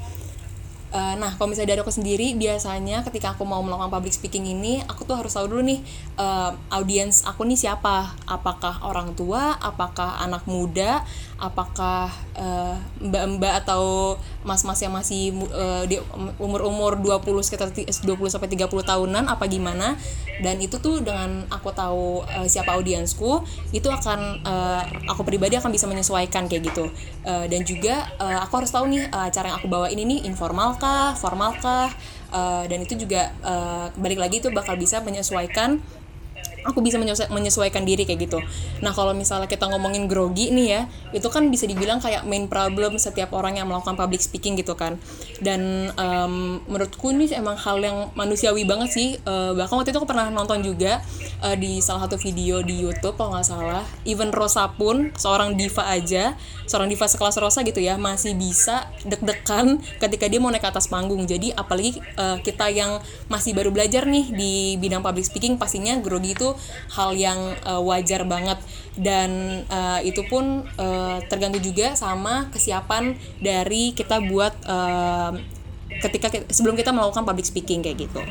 Eh, 0.91 1.15
nah, 1.15 1.32
kalau 1.39 1.47
misalnya 1.47 1.71
dari 1.71 1.82
aku 1.88 1.93
sendiri, 1.95 2.36
biasanya 2.36 3.00
ketika 3.08 3.32
aku 3.32 3.47
mau 3.47 3.63
melakukan 3.63 3.88
public 3.88 4.12
speaking 4.12 4.43
ini, 4.43 4.84
aku 4.84 5.08
tuh 5.08 5.15
harus 5.15 5.32
tahu 5.32 5.47
dulu 5.47 5.63
nih, 5.63 5.80
eh, 6.19 6.52
audiens 6.67 7.24
aku 7.24 7.47
nih 7.47 7.56
siapa? 7.56 8.12
Apakah 8.28 8.84
orang 8.84 9.15
tua? 9.15 9.56
Apakah 9.63 10.19
anak 10.19 10.43
muda? 10.52 11.08
Apakah 11.42 12.14
eh, 12.38 12.78
mbak-mbak 13.02 13.66
atau 13.66 14.14
mas-mas 14.46 14.78
yang 14.78 14.94
masih 14.94 15.34
eh, 15.50 15.84
di 15.90 15.98
umur-umur 16.38 17.02
20 17.02 17.42
sekitar 17.42 17.74
ti- 17.74 17.90
20 17.90 18.30
sampai 18.30 18.46
30 18.46 18.70
tahunan 18.86 19.26
apa 19.26 19.50
gimana? 19.50 19.98
Dan 20.46 20.62
itu 20.62 20.78
tuh 20.78 21.02
dengan 21.02 21.50
aku 21.50 21.74
tahu 21.74 22.22
eh, 22.30 22.46
siapa 22.46 22.78
audiensku, 22.78 23.42
itu 23.74 23.90
akan 23.90 24.46
eh, 24.46 24.84
aku 25.10 25.26
pribadi 25.26 25.58
akan 25.58 25.74
bisa 25.74 25.90
menyesuaikan 25.90 26.46
kayak 26.46 26.70
gitu. 26.70 26.86
Eh, 27.26 27.50
dan 27.50 27.66
juga 27.66 28.06
eh, 28.22 28.38
aku 28.38 28.62
harus 28.62 28.70
tahu 28.70 28.86
nih 28.94 29.10
eh, 29.10 29.30
cara 29.34 29.50
yang 29.50 29.58
aku 29.58 29.66
bawa 29.66 29.90
ini 29.90 30.06
nih 30.06 30.20
informal 30.30 30.78
kah, 30.78 31.18
formal 31.18 31.58
kah, 31.58 31.90
Eh, 32.32 32.64
dan 32.72 32.80
itu 32.80 32.96
juga 32.96 33.28
eh, 33.44 33.86
balik 34.00 34.24
lagi 34.24 34.40
itu 34.40 34.48
bakal 34.56 34.80
bisa 34.80 35.04
menyesuaikan 35.04 35.84
aku 36.63 36.80
bisa 36.82 37.02
menyesua- 37.02 37.30
menyesuaikan 37.34 37.84
diri 37.86 38.06
kayak 38.06 38.30
gitu. 38.30 38.39
Nah 38.82 38.93
kalau 38.93 39.13
misalnya 39.17 39.50
kita 39.50 39.65
ngomongin 39.69 40.06
grogi 40.06 40.54
nih 40.54 40.67
ya, 40.67 40.82
itu 41.12 41.28
kan 41.30 41.47
bisa 41.50 41.65
dibilang 41.65 41.97
kayak 41.97 42.26
main 42.26 42.45
problem 42.45 42.97
setiap 42.97 43.34
orang 43.34 43.58
yang 43.58 43.67
melakukan 43.69 43.97
public 43.97 44.21
speaking 44.21 44.58
gitu 44.58 44.78
kan. 44.78 44.97
Dan 45.41 45.91
em, 45.95 46.34
menurutku 46.69 47.10
ini 47.13 47.30
emang 47.34 47.58
hal 47.58 47.82
yang 47.82 48.13
manusiawi 48.13 48.63
banget 48.65 48.89
sih. 48.93 49.10
Eh, 49.17 49.52
bahkan 49.58 49.82
waktu 49.82 49.93
itu 49.93 49.97
aku 50.02 50.10
pernah 50.10 50.30
nonton 50.30 50.62
juga 50.62 51.02
eh, 51.41 51.56
di 51.58 51.82
salah 51.82 52.06
satu 52.06 52.17
video 52.21 52.62
di 52.62 52.82
YouTube 52.82 53.17
kalau 53.17 53.34
nggak 53.34 53.47
salah. 53.47 53.84
Even 54.06 54.30
Rosa 54.30 54.69
pun 54.74 55.10
seorang 55.17 55.58
diva 55.58 55.86
aja, 55.89 56.38
seorang 56.69 56.88
diva 56.88 57.10
sekelas 57.10 57.41
Rosa 57.41 57.65
gitu 57.65 57.82
ya, 57.82 57.97
masih 57.97 58.38
bisa 58.38 58.89
deg-degan 59.04 59.82
ketika 59.97 60.30
dia 60.30 60.38
mau 60.38 60.54
naik 60.54 60.63
ke 60.63 60.69
atas 60.69 60.88
panggung. 60.88 61.26
Jadi 61.26 61.52
apalagi 61.54 61.97
eh, 61.97 62.38
kita 62.45 62.69
yang 62.69 63.02
masih 63.28 63.58
baru 63.58 63.74
belajar 63.74 64.06
nih 64.06 64.26
di 64.32 64.54
bidang 64.78 65.02
public 65.02 65.26
speaking, 65.26 65.58
pastinya 65.58 65.97
grogi 66.00 66.38
itu 66.38 66.51
hal 66.94 67.16
yang 67.16 67.56
eh, 67.62 67.82
wajar 67.82 68.24
banget 68.28 68.60
dan 69.00 69.64
eh, 69.66 70.00
itu 70.08 70.24
pun 70.28 70.68
eh, 70.68 71.18
tergantung 71.32 71.64
juga 71.64 71.96
sama 71.96 72.52
kesiapan 72.52 73.16
dari 73.40 73.96
kita 73.96 74.20
buat 74.20 74.54
eh, 74.68 75.32
ketika 76.02 76.28
sebelum 76.52 76.76
kita 76.76 76.92
melakukan 76.92 77.24
public 77.24 77.46
speaking 77.48 77.84
kayak 77.84 78.08
gitu. 78.08 78.22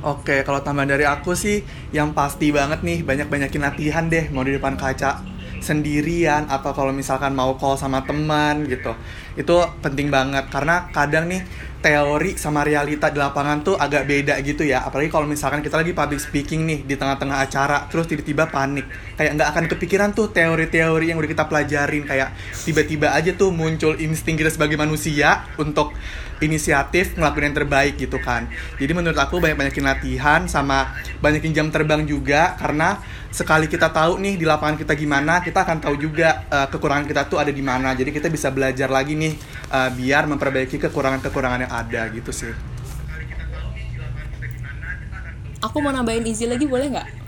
Oke, 0.00 0.40
kalau 0.48 0.64
tambahan 0.64 0.96
dari 0.96 1.04
aku 1.04 1.36
sih 1.36 1.60
yang 1.92 2.16
pasti 2.16 2.48
banget 2.48 2.80
nih 2.80 3.04
banyak-banyakin 3.04 3.60
latihan 3.60 4.04
deh 4.08 4.32
mau 4.32 4.40
di 4.40 4.56
depan 4.56 4.72
kaca 4.72 5.20
sendirian 5.60 6.48
atau 6.48 6.72
kalau 6.72 6.90
misalkan 6.90 7.36
mau 7.36 7.54
call 7.60 7.76
sama 7.76 8.02
teman 8.02 8.66
gitu. 8.66 8.96
Itu 9.36 9.62
penting 9.80 10.08
banget 10.08 10.48
karena 10.50 10.88
kadang 10.90 11.28
nih 11.30 11.44
teori 11.80 12.36
sama 12.36 12.60
realita 12.60 13.08
di 13.08 13.16
lapangan 13.16 13.64
tuh 13.64 13.76
agak 13.76 14.04
beda 14.04 14.36
gitu 14.44 14.68
ya. 14.68 14.84
Apalagi 14.84 15.08
kalau 15.08 15.24
misalkan 15.24 15.64
kita 15.64 15.80
lagi 15.80 15.96
public 15.96 16.20
speaking 16.20 16.68
nih 16.68 16.84
di 16.84 16.94
tengah-tengah 16.96 17.38
acara 17.40 17.88
terus 17.88 18.08
tiba-tiba 18.08 18.48
panik. 18.52 18.84
Kayak 19.16 19.40
nggak 19.40 19.48
akan 19.52 19.64
kepikiran 19.76 20.10
tuh 20.12 20.28
teori-teori 20.32 21.12
yang 21.12 21.16
udah 21.16 21.30
kita 21.30 21.44
pelajarin 21.48 22.04
kayak 22.04 22.36
tiba-tiba 22.68 23.16
aja 23.16 23.32
tuh 23.32 23.52
muncul 23.52 23.96
insting 23.96 24.36
kita 24.36 24.52
sebagai 24.52 24.76
manusia 24.76 25.48
untuk 25.56 25.96
inisiatif 26.40 27.16
ngelakuin 27.16 27.52
yang 27.52 27.56
terbaik 27.64 27.94
gitu 28.00 28.18
kan. 28.20 28.48
Jadi 28.80 28.92
menurut 28.96 29.16
aku 29.16 29.40
banyak-banyakin 29.40 29.84
latihan 29.84 30.40
sama 30.48 30.96
banyakin 31.20 31.52
jam 31.52 31.68
terbang 31.68 32.04
juga 32.08 32.56
karena 32.56 33.00
sekali 33.30 33.70
kita 33.70 33.94
tahu 33.94 34.18
nih 34.18 34.34
di 34.40 34.44
lapangan 34.48 34.74
kita 34.74 34.98
gimana 34.98 35.38
kita 35.38 35.62
akan 35.62 35.78
tahu 35.78 35.94
juga 36.00 36.48
eh, 36.50 36.66
kekurangan 36.72 37.06
kita 37.06 37.22
tuh 37.28 37.38
ada 37.38 37.52
di 37.52 37.62
mana. 37.62 37.92
Jadi 37.92 38.10
kita 38.10 38.26
bisa 38.32 38.48
belajar 38.50 38.88
lagi 38.88 39.14
nih 39.14 39.32
eh, 39.70 39.90
biar 39.94 40.26
memperbaiki 40.26 40.80
kekurangan-kekurangan 40.80 41.68
yang 41.68 41.72
ada 41.72 42.02
gitu 42.10 42.32
sih. 42.32 42.52
Aku 45.60 45.76
mau 45.84 45.92
nambahin 45.92 46.24
izin 46.24 46.48
lagi 46.48 46.64
boleh 46.64 46.88
nggak? 46.88 47.19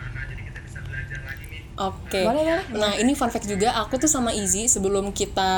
Oke. 1.72 2.20
Boleh, 2.20 2.44
boleh. 2.44 2.64
Nah, 2.76 2.92
ini 3.00 3.16
fun 3.16 3.32
fact 3.32 3.48
juga 3.48 3.72
aku 3.80 3.96
tuh 3.96 4.10
sama 4.10 4.28
Izzy 4.36 4.68
sebelum 4.68 5.08
kita 5.16 5.50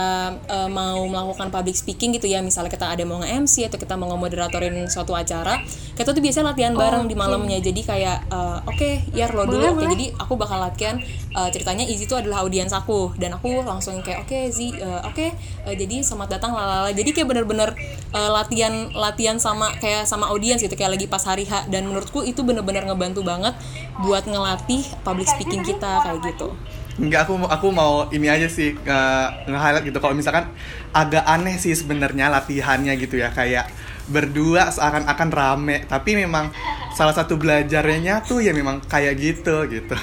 eh, 0.47 0.71
mau 0.71 1.03
melakukan 1.11 1.51
public 1.51 1.75
speaking 1.75 2.15
gitu 2.15 2.31
ya, 2.31 2.39
misalnya 2.39 2.71
kita 2.71 2.87
ada 2.87 3.03
mau 3.03 3.19
nge-MC 3.19 3.67
atau 3.67 3.79
kita 3.83 3.99
mau 3.99 4.07
nge-moderatorin 4.15 4.87
suatu 4.87 5.11
acara, 5.19 5.59
kita 5.99 6.15
tuh 6.15 6.23
biasanya 6.23 6.55
latihan 6.55 6.73
bareng 6.79 7.11
di 7.11 7.19
malamnya. 7.19 7.59
Jadi 7.59 7.83
kayak 7.83 8.31
eh, 8.31 8.59
oke, 8.71 8.91
ya 9.11 9.27
lo 9.35 9.43
dulu. 9.43 9.75
Oke, 9.75 9.91
jadi 9.91 10.15
aku 10.15 10.39
bakal 10.39 10.63
latihan 10.63 11.03
eh, 11.35 11.49
ceritanya 11.51 11.83
Izzy 11.83 12.07
tuh 12.07 12.23
adalah 12.23 12.47
audiens 12.47 12.71
aku 12.71 13.11
dan 13.19 13.35
aku 13.35 13.67
langsung 13.67 13.99
kayak 13.99 14.23
oke 14.23 14.37
Izzy, 14.55 14.71
eh, 14.79 15.01
oke, 15.03 15.27
eh, 15.35 15.75
jadi 15.75 16.07
selamat 16.07 16.39
datang 16.39 16.55
lalala. 16.55 16.95
Jadi 16.95 17.11
kayak 17.11 17.27
bener-bener 17.27 17.75
eh, 18.15 18.31
latihan 18.31 18.87
latihan 18.95 19.37
sama 19.43 19.75
kayak 19.83 20.07
sama 20.07 20.31
audiens 20.31 20.63
gitu 20.63 20.79
kayak 20.79 20.95
lagi 20.95 21.11
pas 21.11 21.27
hari 21.27 21.43
H 21.43 21.67
dan 21.75 21.91
menurutku 21.91 22.23
itu 22.23 22.47
bener-bener 22.47 22.87
ngebantu 22.87 23.27
banget 23.27 23.59
buat 24.03 24.27
ngelatih 24.27 24.83
public 25.07 25.29
speaking 25.31 25.63
kita 25.63 26.03
kayak 26.03 26.21
gitu. 26.35 26.51
Enggak, 26.95 27.27
aku 27.27 27.35
mau 27.35 27.49
aku 27.51 27.67
mau 27.75 27.93
ini 28.15 28.31
aja 28.31 28.47
sih 28.47 28.75
nge- 28.75 29.31
nge-highlight 29.51 29.85
gitu. 29.87 29.99
Kalau 29.99 30.15
misalkan 30.15 30.47
agak 30.95 31.27
aneh 31.27 31.59
sih 31.59 31.75
sebenarnya 31.75 32.31
latihannya 32.31 32.95
gitu 32.99 33.19
ya, 33.19 33.35
kayak 33.35 33.67
berdua 34.07 34.71
seakan-akan 34.71 35.31
rame, 35.33 35.77
tapi 35.91 36.15
memang 36.15 36.55
salah 36.95 37.11
satu 37.11 37.35
belajarnya 37.35 38.23
tuh 38.23 38.39
ya 38.39 38.55
memang 38.55 38.79
kayak 38.87 39.15
gitu 39.19 39.67
gitu. 39.67 39.99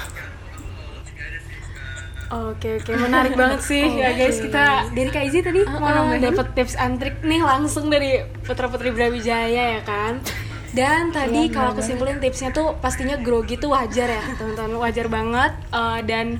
Oke 2.31 2.79
oke 2.79 2.95
menarik 2.95 3.35
banget 3.35 3.59
sih 3.59 3.83
ya 4.03 4.15
guys 4.15 4.39
kita 4.39 4.87
dari 4.95 5.11
Kak 5.11 5.23
Izzy 5.27 5.43
tadi 5.43 5.67
mau 5.67 5.91
nambahin 5.91 6.31
dapat 6.31 6.55
tips 6.55 6.79
and 6.79 6.95
trick 6.95 7.19
nih 7.27 7.43
langsung 7.43 7.91
dari 7.91 8.23
putra 8.47 8.71
putri 8.71 8.87
Brawijaya 8.95 9.79
ya 9.79 9.81
kan 9.83 10.23
dan 10.71 11.11
tadi 11.11 11.51
kalau 11.51 11.75
aku 11.75 11.83
simpulin 11.83 12.23
tipsnya 12.23 12.55
tuh 12.55 12.79
pastinya 12.79 13.19
grogi 13.19 13.59
tuh 13.59 13.75
wajar 13.75 14.07
ya 14.07 14.23
teman-teman. 14.39 14.79
Wajar 14.79 15.07
banget. 15.11 15.51
Eh, 15.67 15.99
dan 16.07 16.39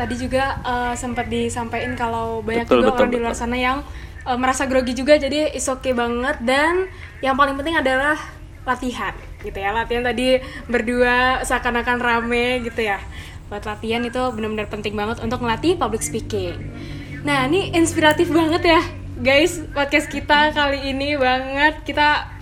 tadi 0.00 0.14
juga 0.16 0.60
eh, 0.64 0.94
sempat 0.96 1.28
disampaikan 1.28 1.92
kalau 1.92 2.40
banyak 2.40 2.64
Betul, 2.64 2.80
juga 2.80 2.88
betul, 2.92 3.00
orang 3.04 3.10
di 3.12 3.18
luar 3.20 3.36
sana 3.36 3.56
yang 3.60 3.84
eh, 4.24 4.38
merasa 4.40 4.64
grogi 4.64 4.96
juga 4.96 5.20
jadi 5.20 5.52
is 5.52 5.68
okay 5.68 5.92
banget. 5.92 6.40
Dan 6.40 6.88
yang 7.20 7.36
paling 7.36 7.56
penting 7.60 7.76
adalah 7.76 8.16
latihan 8.64 9.12
gitu 9.44 9.58
ya. 9.60 9.70
Latihan 9.76 10.02
tadi 10.02 10.40
berdua 10.66 11.44
seakan-akan 11.44 12.00
rame 12.00 12.64
gitu 12.64 12.80
ya. 12.80 12.96
Buat 13.52 13.68
latihan 13.68 14.00
itu 14.02 14.18
benar-benar 14.32 14.72
penting 14.72 14.96
banget 14.96 15.20
untuk 15.20 15.44
ngelatih 15.44 15.76
public 15.76 16.00
speaking. 16.00 16.56
Nah 17.28 17.44
ini 17.44 17.76
inspiratif 17.76 18.32
banget 18.32 18.62
ya 18.72 18.82
guys 19.16 19.64
podcast 19.76 20.08
kita 20.08 20.56
kali 20.56 20.96
ini 20.96 21.20
banget. 21.20 21.84
Kita 21.84 22.35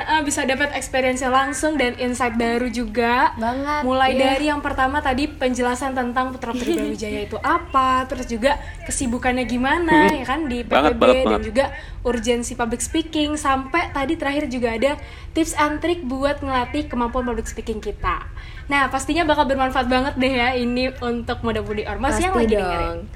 eh, 0.00 0.22
bisa 0.24 0.44
dapat 0.44 0.72
experience 0.76 1.24
langsung 1.24 1.80
dan 1.80 1.96
insight 1.96 2.36
baru 2.36 2.68
juga 2.68 3.32
Banget, 3.36 3.82
mulai 3.82 4.16
iya. 4.16 4.20
dari 4.32 4.44
yang 4.48 4.60
pertama 4.60 5.00
tadi 5.00 5.28
penjelasan 5.30 5.96
tentang 5.96 6.32
Putra 6.32 6.52
Putri 6.52 6.74
Brawijaya 6.78 7.26
itu 7.28 7.38
apa 7.40 8.04
terus 8.10 8.28
juga 8.28 8.60
kesibukannya 8.84 9.44
gimana 9.48 10.12
ya 10.12 10.24
kan 10.24 10.46
di 10.46 10.62
PPB 10.62 10.72
Banget, 10.72 10.94
banget, 10.96 11.14
dan 11.16 11.26
banget. 11.26 11.44
juga 11.48 11.64
urgensi 12.06 12.52
public 12.54 12.82
speaking 12.84 13.34
sampai 13.34 13.90
tadi 13.90 14.14
terakhir 14.14 14.46
juga 14.46 14.76
ada 14.76 14.92
tips 15.34 15.58
and 15.58 15.82
trick 15.82 16.00
buat 16.06 16.38
ngelatih 16.40 16.86
kemampuan 16.86 17.26
public 17.26 17.50
speaking 17.50 17.82
kita. 17.82 18.24
Nah, 18.66 18.90
pastinya 18.90 19.22
bakal 19.22 19.46
bermanfaat 19.46 19.86
banget 19.86 20.14
deh 20.18 20.34
ya 20.42 20.54
ini 20.58 20.90
untuk 20.98 21.42
muda-mudi 21.46 21.86
ormas 21.86 22.18
yang 22.18 22.34
lagi 22.34 22.58
dengerin. 22.58 23.06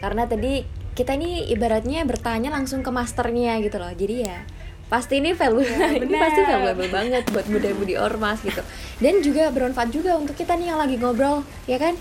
Karena 0.00 0.24
tadi 0.24 0.64
kita 0.94 1.18
ini 1.18 1.50
ibaratnya 1.50 2.06
bertanya 2.06 2.54
langsung 2.54 2.80
ke 2.80 2.88
masternya 2.88 3.58
gitu 3.60 3.76
loh. 3.76 3.92
Jadi 3.92 4.24
ya 4.24 4.46
pasti 4.88 5.18
ini 5.18 5.32
value 5.32 5.64
ini 5.98 6.06
benar. 6.06 6.20
pasti 6.28 6.40
valuable 6.44 6.90
banget 6.92 7.24
buat 7.32 7.46
muda-mudi 7.48 7.94
ormas 7.96 8.38
gitu. 8.44 8.62
Dan 9.00 9.24
juga 9.24 9.48
bermanfaat 9.50 9.90
juga 9.90 10.16
untuk 10.16 10.36
kita 10.36 10.54
nih 10.54 10.72
yang 10.72 10.80
lagi 10.80 10.96
ngobrol, 11.00 11.42
ya 11.64 11.80
kan? 11.80 11.96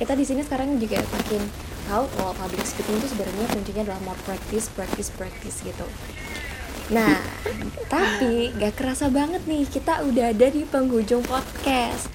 Kita 0.00 0.16
di 0.16 0.24
sini 0.24 0.40
sekarang 0.40 0.80
juga 0.80 1.02
makin 1.12 1.42
tahu 1.90 2.06
kalau 2.16 2.32
public 2.38 2.64
speaking 2.64 2.96
itu 3.02 3.08
sebenarnya 3.10 3.46
kuncinya 3.50 3.82
adalah 3.90 4.00
more 4.06 4.20
practice, 4.24 4.70
practice, 4.72 5.10
practice 5.12 5.60
gitu. 5.66 5.86
Nah, 6.90 7.22
tapi 7.86 8.50
gak 8.58 8.74
kerasa 8.74 9.10
banget 9.10 9.46
nih 9.46 9.62
kita 9.66 10.02
udah 10.02 10.34
ada 10.34 10.46
di 10.50 10.66
penghujung 10.66 11.22
podcast. 11.22 12.10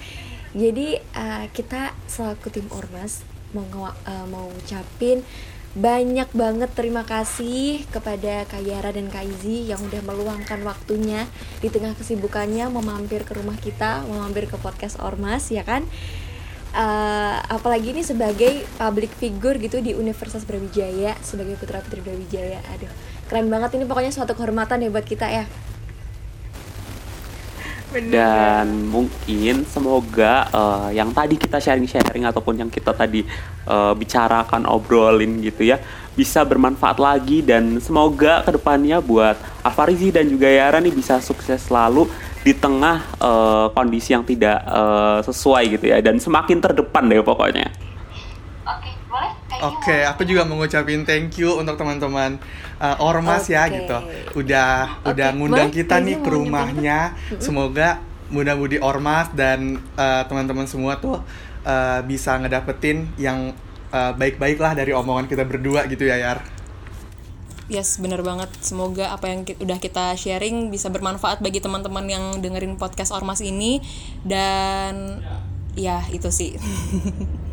Jadi 0.56 0.96
eh, 0.96 1.44
kita 1.52 1.92
selaku 2.08 2.48
tim 2.48 2.68
ormas 2.72 3.24
mau 3.52 3.64
eh, 3.88 4.26
mau 4.28 4.48
ucapin 4.52 5.24
banyak 5.76 6.32
banget 6.32 6.72
terima 6.72 7.04
kasih 7.04 7.84
kepada 7.92 8.48
Kak 8.48 8.64
Yara 8.64 8.96
dan 8.96 9.12
Kak 9.12 9.28
Izzy 9.28 9.68
yang 9.68 9.78
udah 9.84 10.00
meluangkan 10.00 10.64
waktunya 10.64 11.28
di 11.60 11.68
tengah 11.68 11.92
kesibukannya 11.92 12.72
mau 12.72 12.80
mampir 12.80 13.28
ke 13.28 13.36
rumah 13.36 13.60
kita, 13.60 14.08
mau 14.08 14.24
mampir 14.24 14.48
ke 14.48 14.56
podcast 14.56 14.96
ormas 15.04 15.52
ya 15.52 15.68
kan. 15.68 15.84
Eh, 16.76 17.38
apalagi 17.48 17.96
ini 17.96 18.04
sebagai 18.04 18.68
public 18.76 19.08
figure 19.16 19.56
gitu 19.56 19.80
di 19.80 19.96
Universitas 19.96 20.44
Brawijaya 20.44 21.16
sebagai 21.24 21.56
putra 21.56 21.80
putri 21.80 22.04
Brawijaya 22.04 22.60
aduh 22.68 22.92
keren 23.32 23.48
banget 23.48 23.80
ini 23.80 23.88
pokoknya 23.88 24.12
suatu 24.12 24.36
kehormatan 24.36 24.84
ya 24.84 24.92
buat 24.92 25.08
kita 25.08 25.24
ya 25.24 25.48
dan 27.94 28.90
mungkin 28.90 29.62
semoga 29.64 30.50
eh, 30.50 30.98
yang 30.98 31.14
tadi 31.14 31.38
kita 31.38 31.62
sharing-sharing 31.62 32.26
ataupun 32.26 32.66
yang 32.66 32.70
kita 32.70 32.90
tadi 32.90 33.22
eh, 33.66 33.92
bicarakan 33.94 34.66
obrolin 34.66 35.38
gitu 35.40 35.70
ya 35.70 35.78
bisa 36.16 36.42
bermanfaat 36.48 36.96
lagi 36.96 37.44
dan 37.44 37.76
semoga 37.78 38.40
ke 38.42 38.56
depannya 38.56 39.04
buat 39.04 39.36
Alfarizi 39.60 40.08
dan 40.10 40.26
juga 40.26 40.48
Yara 40.48 40.80
nih 40.80 40.92
bisa 40.96 41.20
sukses 41.20 41.60
selalu 41.68 42.08
di 42.42 42.56
tengah 42.56 43.04
eh, 43.20 43.66
kondisi 43.70 44.16
yang 44.16 44.24
tidak 44.26 44.58
eh, 44.66 45.18
sesuai 45.22 45.78
gitu 45.78 45.84
ya 45.92 45.98
dan 46.02 46.18
semakin 46.18 46.58
terdepan 46.58 47.06
deh 47.06 47.22
pokoknya. 47.22 47.85
Oke, 49.56 49.76
Oke, 49.86 49.98
aku 50.04 50.22
juga 50.28 50.44
mau 50.44 50.60
ngucapin 50.60 51.06
thank 51.08 51.40
you 51.40 51.56
untuk 51.56 51.80
teman-teman 51.80 52.36
uh, 52.76 52.96
ormas 53.00 53.48
ya 53.48 53.64
Oke. 53.64 53.80
gitu. 53.80 53.98
Udah 54.44 55.00
Oke, 55.00 55.16
udah 55.16 55.28
ngundang 55.32 55.68
boleh, 55.72 55.78
kita 55.80 55.96
nih 56.02 56.16
ke 56.20 56.28
rumahnya. 56.28 56.98
Semoga 57.40 58.04
mudah-mudi 58.28 58.82
ormas 58.82 59.30
dan 59.32 59.78
uh, 59.94 60.26
teman-teman 60.26 60.66
semua 60.66 60.98
tuh 60.98 61.22
uh, 61.62 62.00
bisa 62.04 62.36
ngedapetin 62.36 63.06
yang 63.16 63.54
uh, 63.94 64.12
baik-baik 64.18 64.58
lah 64.58 64.74
dari 64.74 64.90
omongan 64.92 65.30
kita 65.30 65.46
berdua 65.46 65.86
gitu 65.88 66.04
ya 66.04 66.18
Yar. 66.18 66.42
Yes, 67.66 67.98
bener 67.98 68.22
banget. 68.22 68.46
Semoga 68.62 69.10
apa 69.10 69.26
yang 69.26 69.42
ki- 69.42 69.58
udah 69.58 69.82
kita 69.82 70.14
sharing 70.14 70.70
bisa 70.70 70.86
bermanfaat 70.86 71.42
bagi 71.42 71.58
teman-teman 71.58 72.06
yang 72.06 72.24
dengerin 72.38 72.78
podcast 72.78 73.10
Ormas 73.10 73.42
ini 73.42 73.82
dan 74.22 75.18
ya 75.74 76.06
itu 76.14 76.30
sih. 76.30 76.54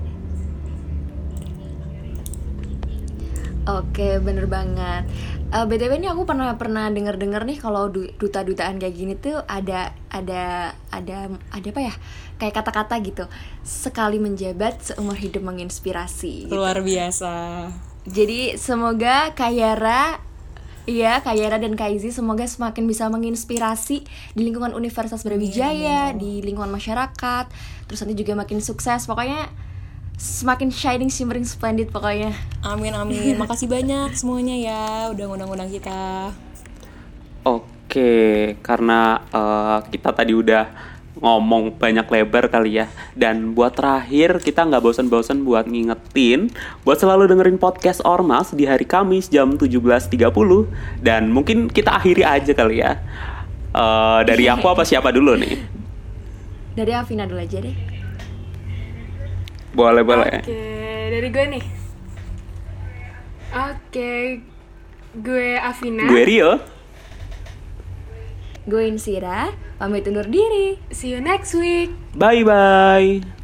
Oke, 3.63 4.19
bener 4.19 4.51
banget. 4.51 5.07
Eh, 5.53 5.63
btw 5.63 5.95
ini 5.95 6.11
aku 6.11 6.27
pernah 6.27 6.51
pernah 6.59 6.91
denger 6.91 7.15
dengar 7.15 7.47
nih 7.47 7.61
kalau 7.61 7.87
du- 7.87 8.11
duta-dutaan 8.19 8.75
kayak 8.75 8.95
gini 8.97 9.13
tuh 9.15 9.39
ada 9.47 9.95
ada 10.11 10.73
ada 10.91 11.31
ada 11.31 11.67
apa 11.71 11.81
ya? 11.81 11.93
Kayak 12.41 12.59
kata-kata 12.59 12.99
gitu. 12.99 13.23
Sekali 13.63 14.19
menjabat 14.19 14.83
seumur 14.83 15.15
hidup 15.15 15.47
menginspirasi. 15.47 16.51
gitu. 16.51 16.59
Luar 16.59 16.83
biasa. 16.83 17.31
Jadi 18.03 18.59
semoga 18.59 19.31
Kayara 19.31 20.19
Iya, 20.83 21.23
Kayara 21.23 21.63
dan 21.63 21.79
Kaizi 21.79 22.11
semoga 22.11 22.43
semakin 22.43 22.83
bisa 22.83 23.07
menginspirasi 23.07 24.03
di 24.35 24.41
lingkungan 24.43 24.75
Universitas 24.75 25.23
Brawijaya, 25.23 26.11
di 26.11 26.43
lingkungan 26.43 26.67
masyarakat, 26.67 27.47
terus 27.87 28.03
nanti 28.03 28.19
juga 28.19 28.35
makin 28.35 28.59
sukses. 28.59 29.07
Pokoknya 29.07 29.47
semakin 30.23 30.71
shining, 30.71 31.11
shimmering, 31.11 31.43
splendid 31.43 31.91
pokoknya. 31.91 32.31
Amin 32.63 32.95
amin. 32.95 33.35
Makasih 33.35 33.67
banyak 33.67 34.15
semuanya 34.15 34.55
ya 34.55 34.81
udah 35.11 35.25
ngundang-ngundang 35.27 35.67
kita. 35.67 36.31
Oke, 37.43 38.55
karena 38.63 39.19
eh, 39.35 39.77
kita 39.91 40.15
tadi 40.15 40.31
udah 40.31 40.71
ngomong 41.19 41.75
banyak 41.75 42.07
lebar 42.07 42.47
kali 42.47 42.79
ya. 42.79 42.87
Dan 43.19 43.51
buat 43.51 43.75
terakhir, 43.75 44.39
kita 44.39 44.63
nggak 44.63 44.79
bosan-bosan 44.79 45.43
buat 45.43 45.67
ngingetin 45.67 46.55
buat 46.87 47.03
selalu 47.03 47.27
dengerin 47.27 47.59
podcast 47.59 47.99
Ormas 48.07 48.55
di 48.55 48.63
hari 48.63 48.87
Kamis 48.87 49.27
jam 49.27 49.59
17.30. 49.59 50.07
Dan 51.03 51.35
mungkin 51.35 51.67
kita 51.67 51.99
akhiri 51.99 52.23
aja 52.23 52.55
kali 52.55 52.79
ya. 52.79 52.95
Eh, 53.75 54.19
dari 54.23 54.47
aku 54.47 54.71
apa 54.71 54.87
siapa 54.87 55.11
dulu 55.11 55.35
nih? 55.35 55.59
Dari 56.79 56.95
Afina 56.95 57.27
dulu 57.27 57.43
aja 57.43 57.59
deh. 57.59 57.92
Boleh, 59.73 60.05
boleh. 60.05 60.45
Oke, 60.45 60.63
dari 61.09 61.29
gue 61.33 61.45
nih. 61.57 61.65
Oke, 63.53 64.13
gue 65.17 65.49
Afina. 65.57 66.05
Gue 66.05 66.23
Rio. 66.25 66.61
Gue 68.63 68.87
Insira, 68.87 69.51
pamit 69.75 70.07
undur 70.07 70.29
diri. 70.29 70.79
See 70.93 71.11
you 71.11 71.19
next 71.19 71.57
week. 71.57 71.91
Bye-bye. 72.15 73.42